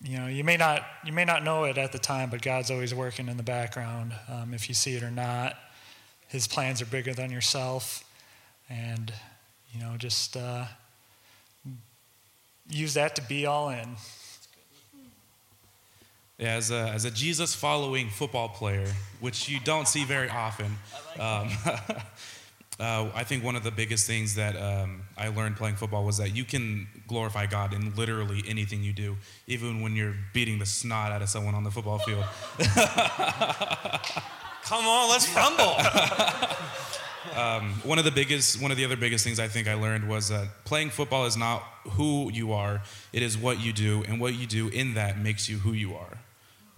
you 0.00 0.16
know, 0.18 0.28
you 0.28 0.44
may 0.44 0.56
not 0.56 0.82
you 1.04 1.12
may 1.12 1.24
not 1.24 1.42
know 1.42 1.64
it 1.64 1.76
at 1.76 1.90
the 1.90 1.98
time, 1.98 2.30
but 2.30 2.42
God's 2.42 2.70
always 2.70 2.94
working 2.94 3.26
in 3.26 3.36
the 3.36 3.42
background. 3.42 4.12
Um, 4.28 4.54
if 4.54 4.68
you 4.68 4.76
see 4.76 4.94
it 4.94 5.02
or 5.02 5.10
not, 5.10 5.56
His 6.28 6.46
plans 6.46 6.80
are 6.80 6.86
bigger 6.86 7.14
than 7.14 7.32
yourself, 7.32 8.04
and 8.70 9.12
you 9.72 9.80
know, 9.80 9.96
just 9.96 10.36
uh, 10.36 10.66
use 12.68 12.94
that 12.94 13.16
to 13.16 13.22
be 13.22 13.46
all 13.46 13.70
in. 13.70 13.96
Yeah, 16.38 16.54
as 16.54 16.70
a, 16.70 16.90
as 16.90 17.06
a 17.06 17.10
Jesus 17.10 17.54
following 17.54 18.10
football 18.10 18.48
player, 18.50 18.92
which 19.20 19.48
you 19.48 19.58
don't 19.60 19.88
see 19.88 20.04
very 20.04 20.28
often, 20.28 20.76
um, 21.18 21.48
uh, 22.78 23.08
I 23.14 23.24
think 23.24 23.42
one 23.42 23.56
of 23.56 23.64
the 23.64 23.70
biggest 23.70 24.06
things 24.06 24.34
that 24.34 24.54
um, 24.54 25.00
I 25.16 25.28
learned 25.28 25.56
playing 25.56 25.76
football 25.76 26.04
was 26.04 26.18
that 26.18 26.36
you 26.36 26.44
can 26.44 26.88
glorify 27.08 27.46
God 27.46 27.72
in 27.72 27.94
literally 27.94 28.44
anything 28.46 28.82
you 28.82 28.92
do, 28.92 29.16
even 29.46 29.80
when 29.80 29.96
you're 29.96 30.14
beating 30.34 30.58
the 30.58 30.66
snot 30.66 31.10
out 31.10 31.22
of 31.22 31.30
someone 31.30 31.54
on 31.54 31.64
the 31.64 31.70
football 31.70 31.98
field. 32.00 32.24
Come 34.64 34.84
on, 34.84 35.08
let's 35.08 35.34
rumble. 35.34 35.74
Um, 37.34 37.72
one 37.84 37.98
of 37.98 38.04
the 38.04 38.10
biggest, 38.10 38.60
one 38.60 38.70
of 38.70 38.76
the 38.76 38.84
other 38.84 38.96
biggest 38.96 39.24
things 39.24 39.38
I 39.38 39.48
think 39.48 39.68
I 39.68 39.74
learned 39.74 40.08
was 40.08 40.28
that 40.28 40.48
playing 40.64 40.90
football 40.90 41.26
is 41.26 41.36
not 41.36 41.62
who 41.90 42.30
you 42.32 42.52
are; 42.52 42.82
it 43.12 43.22
is 43.22 43.36
what 43.36 43.60
you 43.60 43.72
do, 43.72 44.04
and 44.08 44.20
what 44.20 44.34
you 44.34 44.46
do 44.46 44.68
in 44.68 44.94
that 44.94 45.18
makes 45.18 45.48
you 45.48 45.58
who 45.58 45.72
you 45.72 45.94
are. 45.94 46.18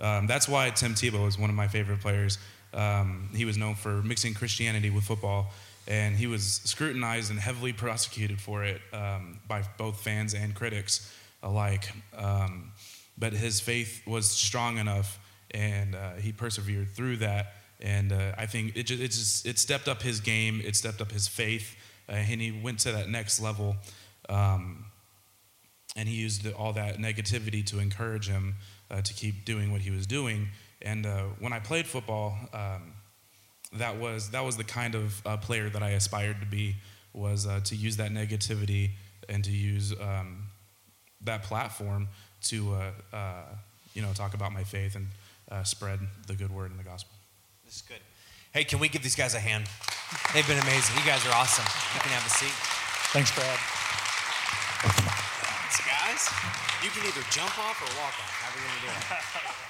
Um, 0.01 0.27
that's 0.27 0.49
why 0.49 0.71
Tim 0.71 0.95
Tebow 0.95 1.27
is 1.27 1.39
one 1.39 1.51
of 1.51 1.57
my 1.57 1.69
favorite 1.69 2.01
players. 2.01 2.39
Um, 2.73 3.31
he 3.35 3.45
was 3.45 3.57
known 3.57 3.75
for 3.75 4.03
mixing 4.03 4.35
Christianity 4.35 4.91
with 4.91 5.05
football, 5.05 5.53
and 5.87 6.17
he 6.17 6.27
was 6.27 6.61
scrutinized 6.65 7.31
and 7.31 7.41
heavily 7.41 7.73
prosecuted 7.73 8.41
for 8.41 8.65
it 8.65 8.81
um, 8.93 9.41
by 9.49 9.63
both 9.77 10.01
fans 10.01 10.35
and 10.35 10.55
critics 10.55 11.13
alike. 11.43 11.93
Um, 12.17 12.73
but 13.17 13.33
his 13.33 13.61
faith 13.61 14.03
was 14.07 14.31
strong 14.31 14.79
enough, 14.79 15.19
and 15.51 15.95
uh, 15.95 16.15
he 16.15 16.33
persevered 16.33 16.91
through 16.91 17.17
that 17.19 17.55
and 17.81 18.13
uh, 18.13 18.33
I 18.37 18.47
think 18.47 18.77
it 18.77 18.85
just, 18.85 19.03
it 19.03 19.11
just 19.11 19.47
it 19.47 19.59
stepped 19.59 19.89
up 19.89 20.03
his 20.03 20.21
game, 20.21 20.61
it 20.65 20.75
stepped 20.75 21.01
up 21.01 21.13
his 21.13 21.29
faith, 21.29 21.77
uh, 22.09 22.13
and 22.13 22.41
he 22.41 22.51
went 22.51 22.81
to 22.81 22.93
that 22.93 23.09
next 23.09 23.41
level. 23.41 23.77
Um, 24.29 24.87
and 25.97 26.09
he 26.09 26.17
used 26.17 26.47
all 26.53 26.73
that 26.75 26.99
negativity 26.99 27.65
to 27.67 27.79
encourage 27.79 28.29
him 28.29 28.57
uh, 28.91 29.01
to 29.01 29.15
keep 29.15 29.45
doing 29.45 29.73
what 29.73 29.81
he 29.81 29.91
was 29.91 30.07
doing. 30.07 30.49
And 30.83 31.07
uh, 31.07 31.25
when 31.41 31.53
I 31.53 31.59
played 31.61 31.87
football, 31.87 32.37
um, 32.53 32.93
that 33.73 33.99
was 33.99 34.31
that 34.31 34.45
was 34.45 34.57
the 34.57 34.65
kind 34.65 34.95
of 34.95 35.27
uh, 35.27 35.37
player 35.37 35.69
that 35.71 35.83
I 35.83 35.91
aspired 35.91 36.41
to 36.41 36.47
be. 36.47 36.77
Was 37.15 37.47
uh, 37.47 37.61
to 37.65 37.75
use 37.75 37.97
that 37.97 38.13
negativity 38.13 38.91
and 39.29 39.43
to 39.45 39.51
use 39.51 39.93
um, 40.01 40.45
that 41.23 41.43
platform 41.43 42.09
to 42.43 42.77
you 43.95 44.03
know 44.03 44.13
talk 44.15 44.35
about 44.35 44.53
my 44.53 44.63
faith 44.63 44.97
and 44.97 45.67
spread 45.67 46.01
the 46.27 46.35
good 46.35 46.51
word 46.51 46.71
and 46.71 46.79
the 46.79 46.85
gospel. 46.85 47.18
This 47.69 47.77
is 47.77 47.83
good. 47.83 48.01
Hey, 48.55 48.65
can 48.65 48.79
we 48.79 48.89
give 48.89 49.03
these 49.03 49.15
guys 49.15 49.35
a 49.35 49.39
hand? 49.39 49.67
They've 50.33 50.49
been 50.49 50.59
amazing. 50.59 50.97
You 50.97 51.05
guys 51.05 51.21
are 51.27 51.35
awesome. 51.35 51.67
You 51.93 52.01
can 52.01 52.13
have 52.13 52.25
a 52.25 52.31
seat. 52.31 52.57
Thanks, 53.13 53.31
Brad. 53.35 53.59
Thanks, 55.69 55.85
guys. 55.85 56.33
You 56.83 56.89
can 56.89 57.07
either 57.07 57.21
jump 57.31 57.53
off 57.59 57.77
or 57.83 57.93
walk 58.01 58.17
off, 58.17 58.33
however 58.41 58.57
you 58.57 58.69
want 58.73 58.81
to 58.81 58.87
do 58.87 58.89
it. 58.89 59.55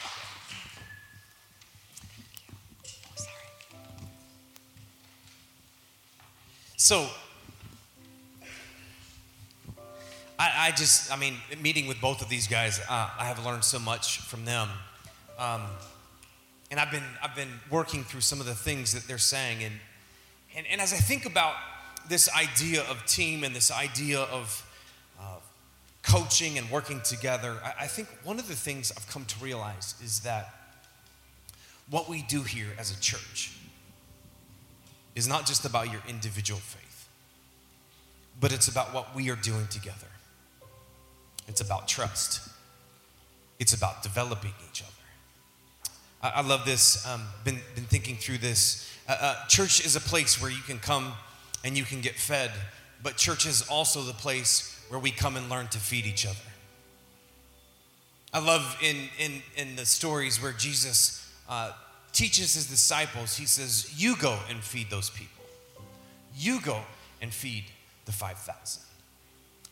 So, 6.77 7.09
I, 10.39 10.69
I 10.69 10.71
just, 10.71 11.13
I 11.13 11.17
mean, 11.17 11.35
meeting 11.61 11.89
with 11.89 12.01
both 12.01 12.23
of 12.23 12.29
these 12.29 12.47
guys, 12.47 12.79
uh, 12.89 13.11
I 13.19 13.25
have 13.25 13.45
learned 13.45 13.65
so 13.65 13.81
much 13.81 14.21
from 14.21 14.45
them. 14.45 14.69
Um, 15.41 15.63
and 16.71 16.79
I've 16.79 16.91
been, 16.91 17.05
I've 17.23 17.35
been 17.35 17.61
working 17.71 18.05
through 18.05 18.21
some 18.21 18.41
of 18.41 18.47
the 18.47 18.55
things 18.55 18.93
that 18.93 19.05
they're 19.09 19.19
saying. 19.19 19.63
And, 19.63 19.75
and, 20.57 20.67
and 20.71 20.81
as 20.81 20.93
I 20.93 20.97
think 20.97 21.25
about 21.25 21.55
this 22.09 22.29
idea 22.35 22.83
of 22.83 23.05
team 23.07 23.45
and 23.45 23.55
this 23.55 23.71
idea 23.71 24.21
of 24.21 24.65
uh, 25.19 25.37
coaching 26.03 26.59
and 26.59 26.71
working 26.71 27.01
together, 27.03 27.57
I, 27.65 27.85
I 27.85 27.87
think 27.87 28.09
one 28.23 28.39
of 28.39 28.49
the 28.49 28.55
things 28.55 28.93
I've 28.97 29.09
come 29.09 29.25
to 29.25 29.45
realize 29.45 29.95
is 30.03 30.21
that 30.21 30.55
what 31.91 32.09
we 32.09 32.23
do 32.23 32.43
here 32.43 32.69
as 32.79 32.91
a 32.91 33.01
church 33.01 33.53
is 35.15 35.27
not 35.27 35.47
just 35.47 35.65
about 35.65 35.91
your 35.91 36.03
individual 36.07 36.61
faith, 36.61 37.09
but 38.41 38.53
it's 38.53 38.69
about 38.69 38.93
what 38.93 39.15
we 39.15 39.31
are 39.31 39.37
doing 39.37 39.67
together. 39.69 40.07
It's 41.49 41.63
about 41.63 41.89
trust, 41.89 42.47
it's 43.59 43.73
about 43.73 44.03
developing 44.03 44.53
each 44.71 44.83
other. 44.83 44.93
I, 46.23 46.29
I 46.37 46.41
love 46.43 46.65
this. 46.65 47.07
Um, 47.07 47.23
been, 47.45 47.61
been 47.75 47.85
thinking 47.85 48.17
through 48.17 48.39
this. 48.39 48.91
Uh, 49.09 49.17
uh, 49.21 49.47
church 49.47 49.85
is 49.85 49.97
a 49.97 50.01
place 50.01 50.41
where 50.41 50.51
you 50.51 50.63
can 50.63 50.79
come 50.79 51.13
and 51.65 51.77
you 51.77 51.85
can 51.85 52.01
get 52.01 52.15
fed, 52.15 52.53
but 53.03 53.17
church 53.17 53.47
is 53.47 53.67
also 53.69 54.03
the 54.03 54.13
place 54.13 54.85
where 54.89 55.01
we 55.01 55.11
come 55.11 55.37
and 55.37 55.49
learn 55.49 55.69
to 55.69 55.79
feed 55.79 56.07
each 56.07 56.27
other. 56.27 56.37
I 58.33 58.41
love 58.41 58.77
in, 58.83 58.97
in, 59.19 59.43
in 59.57 59.77
the 59.77 59.87
stories 59.87 60.43
where 60.43 60.53
Jesus 60.53 61.33
uh, 61.49 61.73
teaches 62.13 62.55
his 62.55 62.69
disciples, 62.69 63.37
he 63.37 63.47
says, 63.47 63.95
You 63.97 64.17
go 64.17 64.39
and 64.51 64.63
feed 64.63 64.91
those 64.91 65.11
people. 65.11 65.45
You 66.37 66.61
go 66.61 66.81
and 67.23 67.33
feed 67.33 67.65
the 68.05 68.13
5,000. 68.13 68.83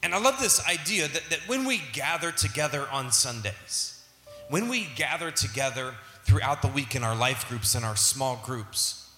And 0.03 0.15
I 0.15 0.19
love 0.19 0.39
this 0.41 0.67
idea 0.67 1.09
that, 1.09 1.23
that 1.31 1.41
when 1.47 1.65
we 1.65 1.81
gather 1.93 2.31
together 2.31 2.87
on 2.91 3.13
Sundays, 3.13 4.05
when 4.49 4.69
we 4.69 4.89
gather 4.97 5.31
together 5.31 5.95
throughout 6.27 6.61
the 6.61 6.69
week 6.69 6.97
in 6.97 7.05
our 7.05 7.15
life 7.15 7.49
groups 7.49 7.75
and 7.75 7.85
our 7.85 7.95
small 7.95 8.43
groups, 8.45 9.09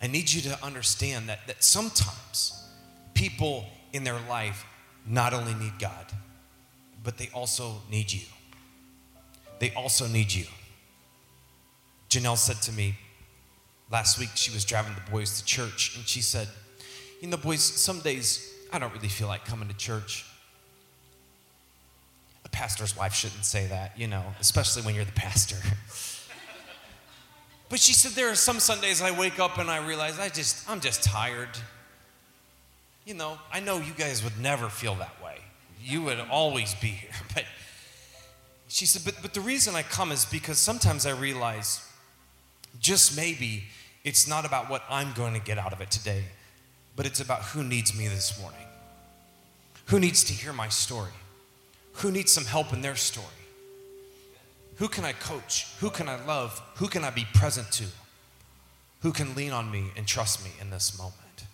I 0.00 0.06
need 0.06 0.32
you 0.32 0.40
to 0.42 0.64
understand 0.64 1.28
that, 1.28 1.46
that 1.46 1.62
sometimes 1.62 2.66
people 3.12 3.66
in 3.92 4.02
their 4.02 4.18
life 4.28 4.64
not 5.06 5.34
only 5.34 5.54
need 5.54 5.78
God, 5.78 6.06
but 7.02 7.18
they 7.18 7.28
also 7.34 7.82
need 7.90 8.10
you. 8.10 8.22
They 9.58 9.72
also 9.74 10.06
need 10.06 10.32
you. 10.32 10.46
Janelle 12.08 12.38
said 12.38 12.62
to 12.62 12.72
me 12.72 12.96
last 13.90 14.18
week, 14.18 14.30
she 14.34 14.50
was 14.52 14.64
driving 14.64 14.94
the 14.94 15.10
boys 15.10 15.38
to 15.38 15.44
church, 15.44 15.96
and 15.96 16.08
she 16.08 16.22
said, 16.22 16.48
You 17.20 17.28
know, 17.28 17.36
boys, 17.36 17.62
some 17.62 18.00
days 18.00 18.54
I 18.72 18.78
don't 18.78 18.92
really 18.94 19.08
feel 19.08 19.28
like 19.28 19.44
coming 19.44 19.68
to 19.68 19.76
church. 19.76 20.24
A 22.44 22.48
pastor's 22.48 22.96
wife 22.96 23.14
shouldn't 23.14 23.44
say 23.44 23.66
that, 23.66 23.98
you 23.98 24.06
know, 24.06 24.22
especially 24.40 24.82
when 24.82 24.94
you're 24.94 25.04
the 25.04 25.12
pastor. 25.12 25.56
but 27.68 27.80
she 27.80 27.92
said, 27.92 28.12
There 28.12 28.30
are 28.30 28.34
some 28.34 28.60
Sundays 28.60 29.02
I 29.02 29.10
wake 29.10 29.38
up 29.38 29.58
and 29.58 29.70
I 29.70 29.86
realize 29.86 30.18
I 30.18 30.28
just, 30.28 30.68
I'm 30.68 30.80
just 30.80 31.02
tired. 31.02 31.50
You 33.04 33.14
know, 33.14 33.38
I 33.52 33.60
know 33.60 33.78
you 33.78 33.92
guys 33.92 34.24
would 34.24 34.38
never 34.40 34.68
feel 34.68 34.94
that 34.96 35.22
way. 35.22 35.38
You 35.82 36.02
would 36.02 36.18
always 36.30 36.74
be 36.74 36.88
here. 36.88 37.10
But 37.34 37.44
she 38.68 38.86
said, 38.86 39.02
but, 39.04 39.22
but 39.22 39.34
the 39.34 39.40
reason 39.40 39.74
I 39.74 39.82
come 39.82 40.10
is 40.10 40.24
because 40.24 40.58
sometimes 40.58 41.06
I 41.06 41.10
realize 41.10 41.86
just 42.80 43.16
maybe 43.16 43.64
it's 44.04 44.26
not 44.26 44.44
about 44.44 44.68
what 44.68 44.82
I'm 44.90 45.12
going 45.12 45.34
to 45.34 45.40
get 45.40 45.58
out 45.58 45.72
of 45.72 45.80
it 45.80 45.90
today, 45.90 46.24
but 46.96 47.06
it's 47.06 47.20
about 47.20 47.42
who 47.42 47.62
needs 47.62 47.96
me 47.96 48.08
this 48.08 48.40
morning. 48.40 48.66
Who 49.86 50.00
needs 50.00 50.24
to 50.24 50.32
hear 50.32 50.52
my 50.52 50.68
story? 50.68 51.10
Who 51.94 52.10
needs 52.10 52.32
some 52.32 52.44
help 52.44 52.72
in 52.72 52.82
their 52.82 52.96
story? 52.96 53.26
Who 54.76 54.88
can 54.88 55.04
I 55.04 55.12
coach? 55.12 55.66
Who 55.80 55.90
can 55.90 56.08
I 56.08 56.22
love? 56.24 56.60
Who 56.76 56.88
can 56.88 57.04
I 57.04 57.10
be 57.10 57.26
present 57.34 57.70
to? 57.72 57.84
Who 59.02 59.12
can 59.12 59.34
lean 59.34 59.52
on 59.52 59.70
me 59.70 59.90
and 59.96 60.06
trust 60.06 60.44
me 60.44 60.50
in 60.60 60.70
this 60.70 60.98
moment? 60.98 61.44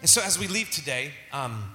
And 0.00 0.08
so, 0.08 0.22
as 0.22 0.38
we 0.38 0.46
leave 0.46 0.70
today, 0.70 1.12
um, 1.32 1.74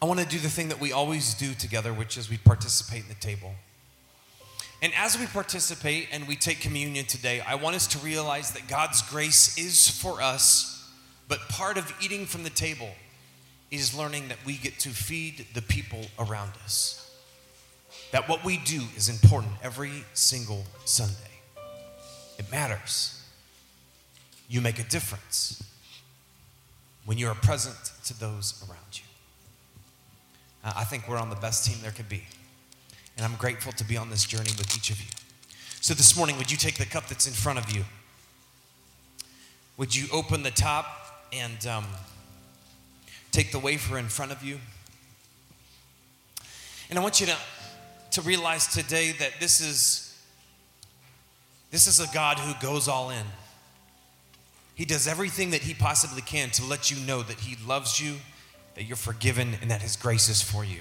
I 0.00 0.06
want 0.06 0.20
to 0.20 0.26
do 0.26 0.38
the 0.38 0.48
thing 0.48 0.68
that 0.68 0.80
we 0.80 0.92
always 0.92 1.34
do 1.34 1.52
together, 1.52 1.92
which 1.92 2.16
is 2.16 2.30
we 2.30 2.38
participate 2.38 3.02
in 3.02 3.08
the 3.08 3.14
table. 3.14 3.54
And 4.82 4.94
as 4.96 5.18
we 5.18 5.26
participate 5.26 6.08
and 6.10 6.26
we 6.26 6.36
take 6.36 6.60
communion 6.60 7.04
today, 7.04 7.42
I 7.46 7.56
want 7.56 7.76
us 7.76 7.86
to 7.88 7.98
realize 7.98 8.52
that 8.52 8.66
God's 8.66 9.02
grace 9.02 9.58
is 9.58 9.90
for 9.90 10.22
us, 10.22 10.90
but 11.28 11.40
part 11.50 11.76
of 11.76 11.92
eating 12.00 12.24
from 12.24 12.44
the 12.44 12.50
table 12.50 12.88
is 13.70 13.96
learning 13.96 14.28
that 14.28 14.38
we 14.44 14.56
get 14.56 14.78
to 14.80 14.88
feed 14.90 15.46
the 15.54 15.62
people 15.62 16.06
around 16.18 16.52
us. 16.64 16.96
That 18.12 18.28
what 18.28 18.44
we 18.44 18.56
do 18.58 18.82
is 18.96 19.08
important 19.08 19.52
every 19.62 20.04
single 20.14 20.64
Sunday. 20.84 21.14
It 22.38 22.50
matters. 22.50 23.22
You 24.48 24.60
make 24.60 24.78
a 24.78 24.84
difference 24.84 25.62
when 27.04 27.18
you 27.18 27.28
are 27.28 27.34
present 27.34 27.92
to 28.06 28.18
those 28.18 28.64
around 28.68 28.78
you. 28.94 29.04
I 30.64 30.84
think 30.84 31.08
we're 31.08 31.18
on 31.18 31.30
the 31.30 31.36
best 31.36 31.64
team 31.64 31.78
there 31.82 31.92
could 31.92 32.08
be. 32.08 32.24
And 33.16 33.24
I'm 33.24 33.36
grateful 33.36 33.72
to 33.72 33.84
be 33.84 33.96
on 33.96 34.10
this 34.10 34.24
journey 34.24 34.50
with 34.58 34.76
each 34.76 34.90
of 34.90 35.00
you. 35.00 35.08
So 35.80 35.94
this 35.94 36.16
morning, 36.16 36.36
would 36.36 36.50
you 36.50 36.56
take 36.56 36.76
the 36.78 36.84
cup 36.84 37.06
that's 37.06 37.26
in 37.26 37.32
front 37.32 37.58
of 37.58 37.70
you? 37.70 37.84
Would 39.76 39.94
you 39.94 40.08
open 40.12 40.42
the 40.42 40.50
top 40.50 41.26
and 41.32 41.66
um, 41.66 41.84
take 43.30 43.52
the 43.52 43.58
wafer 43.58 43.98
in 43.98 44.06
front 44.06 44.32
of 44.32 44.42
you? 44.42 44.58
And 46.88 46.98
I 46.98 47.02
want 47.02 47.20
you 47.20 47.26
to, 47.26 47.36
to 48.12 48.22
realize 48.22 48.66
today 48.66 49.12
that 49.12 49.32
this 49.38 49.60
is, 49.60 50.18
this 51.70 51.86
is 51.86 52.00
a 52.00 52.12
God 52.12 52.38
who 52.38 52.52
goes 52.60 52.88
all 52.88 53.10
in. 53.10 53.24
He 54.74 54.84
does 54.84 55.06
everything 55.06 55.50
that 55.50 55.62
he 55.62 55.74
possibly 55.74 56.22
can 56.22 56.50
to 56.50 56.64
let 56.64 56.90
you 56.90 56.96
know 57.06 57.22
that 57.22 57.40
he 57.40 57.56
loves 57.66 58.00
you, 58.00 58.16
that 58.74 58.84
you're 58.84 58.96
forgiven, 58.96 59.56
and 59.60 59.70
that 59.70 59.82
his 59.82 59.94
grace 59.94 60.28
is 60.28 60.42
for 60.42 60.64
you. 60.64 60.80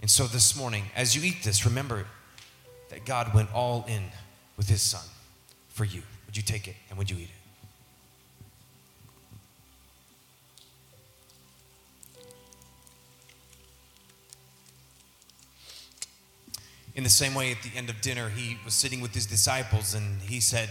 And 0.00 0.10
so 0.10 0.26
this 0.26 0.56
morning, 0.56 0.84
as 0.94 1.16
you 1.16 1.22
eat 1.28 1.42
this, 1.42 1.66
remember 1.66 2.06
that 2.90 3.04
God 3.04 3.34
went 3.34 3.52
all 3.52 3.84
in 3.88 4.02
with 4.56 4.68
his 4.68 4.80
son 4.80 5.04
for 5.68 5.84
you. 5.84 6.02
Would 6.26 6.36
you 6.36 6.42
take 6.42 6.68
it 6.68 6.76
and 6.88 6.98
would 6.98 7.10
you 7.10 7.16
eat 7.16 7.24
it? 7.24 7.37
In 16.98 17.04
the 17.04 17.10
same 17.10 17.32
way, 17.32 17.52
at 17.52 17.62
the 17.62 17.70
end 17.76 17.90
of 17.90 18.00
dinner, 18.00 18.28
he 18.28 18.58
was 18.64 18.74
sitting 18.74 19.00
with 19.00 19.14
his 19.14 19.24
disciples 19.24 19.94
and 19.94 20.20
he 20.20 20.40
said, 20.40 20.68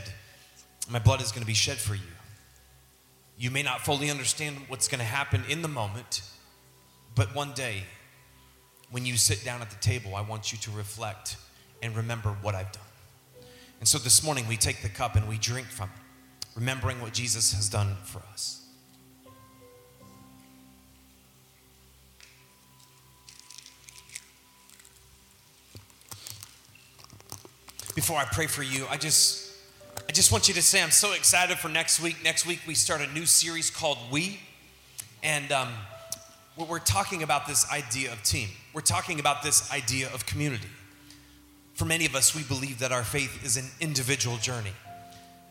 My 0.89 0.99
blood 0.99 1.21
is 1.21 1.31
going 1.31 1.39
to 1.41 1.47
be 1.47 1.53
shed 1.53 1.77
for 1.77 1.95
you. 1.95 2.01
You 3.37 3.49
may 3.49 3.63
not 3.63 3.85
fully 3.85 4.09
understand 4.09 4.57
what's 4.67 4.89
going 4.89 4.99
to 4.99 5.05
happen 5.05 5.45
in 5.47 5.61
the 5.61 5.69
moment, 5.69 6.23
but 7.15 7.33
one 7.33 7.53
day, 7.53 7.83
when 8.91 9.05
you 9.05 9.15
sit 9.15 9.45
down 9.45 9.61
at 9.61 9.69
the 9.69 9.77
table, 9.77 10.17
I 10.17 10.21
want 10.21 10.51
you 10.51 10.57
to 10.57 10.71
reflect 10.71 11.37
and 11.81 11.95
remember 11.95 12.35
what 12.41 12.55
I've 12.55 12.73
done. 12.73 12.83
And 13.79 13.87
so 13.87 13.97
this 13.97 14.21
morning, 14.21 14.49
we 14.49 14.57
take 14.57 14.81
the 14.81 14.89
cup 14.89 15.15
and 15.15 15.29
we 15.29 15.37
drink 15.37 15.67
from 15.67 15.89
it, 15.95 16.45
remembering 16.57 16.99
what 16.99 17.13
Jesus 17.13 17.53
has 17.53 17.69
done 17.69 17.95
for 18.03 18.21
us. 18.33 18.66
Before 27.97 28.19
I 28.19 28.25
pray 28.25 28.45
for 28.45 28.61
you, 28.61 28.85
I 28.91 28.97
just 28.97 29.51
I 30.07 30.11
just 30.11 30.31
want 30.31 30.47
you 30.47 30.53
to 30.53 30.61
say 30.61 30.83
I'm 30.83 30.91
so 30.91 31.13
excited 31.13 31.57
for 31.57 31.67
next 31.67 31.99
week. 31.99 32.17
Next 32.23 32.45
week 32.45 32.59
we 32.67 32.75
start 32.75 33.01
a 33.01 33.11
new 33.11 33.25
series 33.25 33.71
called 33.71 33.97
We, 34.11 34.39
and 35.23 35.51
um, 35.51 35.69
we're 36.55 36.77
talking 36.77 37.23
about 37.23 37.47
this 37.47 37.67
idea 37.71 38.11
of 38.11 38.21
team. 38.21 38.49
We're 38.71 38.81
talking 38.81 39.19
about 39.19 39.41
this 39.41 39.73
idea 39.73 40.09
of 40.13 40.27
community. 40.27 40.67
For 41.73 41.85
many 41.85 42.05
of 42.05 42.13
us, 42.13 42.35
we 42.35 42.43
believe 42.43 42.77
that 42.77 42.91
our 42.91 43.03
faith 43.03 43.43
is 43.43 43.57
an 43.57 43.65
individual 43.79 44.37
journey, 44.37 44.73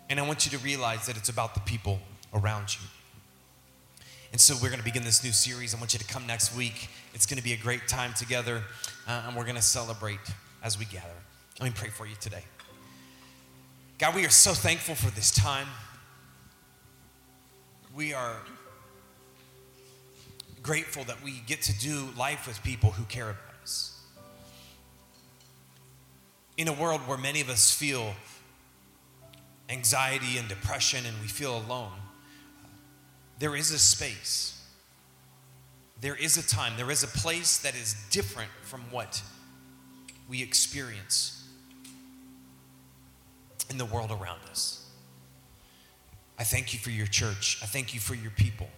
and 0.09 0.20
I 0.20 0.22
want 0.22 0.46
you 0.46 0.56
to 0.56 0.64
realize 0.64 1.04
that 1.06 1.16
it's 1.16 1.28
about 1.28 1.54
the 1.54 1.61
people 1.62 1.98
around 2.32 2.76
you. 2.76 2.87
And 4.30 4.40
so 4.40 4.54
we're 4.62 4.68
going 4.68 4.78
to 4.78 4.85
begin 4.85 5.02
this 5.02 5.24
new 5.24 5.32
series. 5.32 5.74
I 5.74 5.78
want 5.78 5.94
you 5.94 5.98
to 5.98 6.06
come 6.06 6.28
next 6.28 6.54
week. 6.54 6.90
It's 7.12 7.26
going 7.26 7.38
to 7.38 7.44
be 7.44 7.54
a 7.54 7.59
great 7.59 7.88
time 7.88 8.14
together, 8.14 8.62
uh, 9.09 9.24
and 9.26 9.35
we're 9.35 9.42
going 9.42 9.56
to 9.56 9.62
celebrate 9.62 10.20
as 10.62 10.78
we 10.78 10.85
gather. 10.85 11.26
Let 11.61 11.66
me 11.66 11.73
pray 11.75 11.88
for 11.88 12.07
you 12.07 12.16
today. 12.21 12.45
God, 13.99 14.14
we 14.14 14.27
are 14.27 14.31
so 14.31 14.53
thankful 14.53 14.95
for 14.95 15.11
this 15.14 15.31
time. 15.31 15.66
We 17.95 18.12
are 18.12 18.37
grateful 20.62 21.05
that 21.05 21.23
we 21.23 21.42
get 21.47 21.62
to 21.62 21.79
do 21.79 22.09
life 22.19 22.47
with 22.47 22.62
people 22.62 22.90
who 22.90 23.05
care 23.05 23.31
about 23.31 23.62
us. 23.62 23.99
In 26.57 26.69
a 26.69 26.73
world 26.73 27.01
where 27.03 27.19
many 27.19 27.40
of 27.40 27.49
us 27.49 27.71
feel 27.71 28.14
anxiety 29.71 30.38
and 30.38 30.49
depression 30.49 31.07
and 31.07 31.16
we 31.23 31.29
feel 31.29 31.57
alone, 31.57 31.92
there 33.38 33.57
is 33.57 33.71
a 33.71 33.79
space 33.79 34.57
there 36.01 36.14
is 36.14 36.37
a 36.37 36.47
time, 36.47 36.75
there 36.77 36.90
is 36.90 37.03
a 37.03 37.09
place 37.09 37.59
that 37.59 37.75
is 37.75 37.97
different 38.11 38.51
from 38.62 38.83
what 38.90 39.23
we 40.29 40.42
experience 40.42 41.36
in 43.70 43.79
the 43.79 43.85
world 43.85 44.11
around 44.11 44.40
us. 44.50 44.88
I 46.38 46.44
thank 46.44 46.72
you 46.72 46.79
for 46.79 46.90
your 46.90 47.07
church. 47.07 47.59
I 47.62 47.66
thank 47.66 47.94
you 47.94 48.00
for 48.00 48.14
your 48.14 48.31
people. 48.31 48.68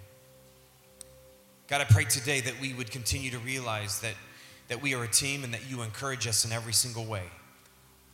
God, 1.66 1.80
I 1.80 1.84
pray 1.84 2.04
today 2.04 2.40
that 2.40 2.60
we 2.60 2.72
would 2.72 2.90
continue 2.90 3.30
to 3.30 3.38
realize 3.38 4.00
that, 4.00 4.14
that 4.68 4.80
we 4.80 4.94
are 4.94 5.04
a 5.04 5.08
team 5.08 5.44
and 5.44 5.52
that 5.52 5.68
you 5.68 5.82
encourage 5.82 6.26
us 6.26 6.44
in 6.44 6.52
every 6.52 6.72
single 6.72 7.04
way 7.04 7.24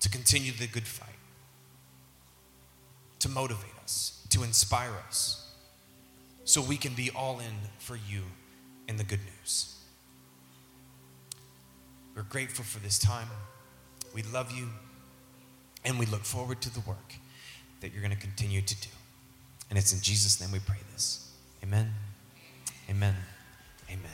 to 0.01 0.09
continue 0.09 0.53
the 0.53 0.67
good 0.67 0.87
fight, 0.87 1.15
to 3.21 3.29
motivate 3.29 3.77
us, 3.83 4.27
to 4.31 4.43
inspire 4.43 4.95
us, 5.07 5.53
so 6.45 6.61
we 6.61 6.77
can 6.77 6.95
be 6.95 7.11
all 7.15 7.39
in 7.39 7.55
for 7.79 7.97
you 7.97 8.23
in 8.89 8.97
the 8.97 9.05
good 9.05 9.21
news. 9.21 9.79
We're 12.15 12.23
grateful 12.23 12.65
for 12.65 12.81
this 12.81 12.99
time. 12.99 13.29
We 14.15 14.23
love 14.23 14.53
you, 14.53 14.69
and 15.85 15.99
we 15.99 16.07
look 16.07 16.25
forward 16.25 16.61
to 16.63 16.73
the 16.73 16.81
work 16.81 17.15
that 17.81 17.93
you're 17.93 18.03
going 18.03 18.15
to 18.15 18.21
continue 18.21 18.63
to 18.63 18.81
do. 18.81 18.89
And 19.71 19.79
it's 19.79 19.93
in 19.93 20.01
Jesus' 20.01 20.41
name 20.41 20.53
we 20.53 20.61
pray 20.61 20.79
this. 20.93 21.31
Amen. 21.63 21.93
Amen. 22.89 23.15
Amen. 23.91 24.11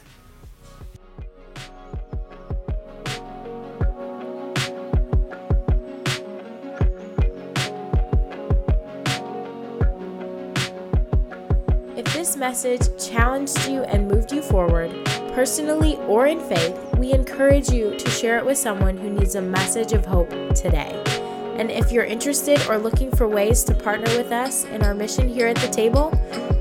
If 11.97 12.13
this 12.13 12.37
message 12.37 12.81
challenged 12.99 13.69
you 13.69 13.83
and 13.85 14.09
moved 14.09 14.33
you 14.33 14.43
forward, 14.43 14.91
personally 15.33 15.97
or 16.09 16.27
in 16.27 16.41
faith, 16.41 16.79
we 16.97 17.13
encourage 17.13 17.71
you 17.71 17.97
to 17.97 18.11
share 18.11 18.39
it 18.39 18.45
with 18.45 18.59
someone 18.59 18.97
who 18.97 19.11
needs 19.11 19.35
a 19.35 19.43
message 19.43 19.93
of 19.93 20.05
hope 20.07 20.31
today. 20.55 21.20
And 21.61 21.71
if 21.71 21.93
you're 21.93 22.05
interested 22.05 22.59
or 22.71 22.79
looking 22.79 23.11
for 23.11 23.29
ways 23.29 23.63
to 23.65 23.75
partner 23.75 24.17
with 24.17 24.33
us 24.33 24.65
in 24.65 24.83
our 24.83 24.95
mission 24.95 25.29
here 25.29 25.47
at 25.47 25.57
the 25.57 25.69
table, 25.69 26.09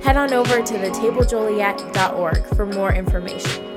head 0.03 0.17
on 0.17 0.33
over 0.33 0.61
to 0.61 0.73
thetablejoliet.org 0.73 2.45
for 2.47 2.65
more 2.65 2.93
information. 2.93 3.68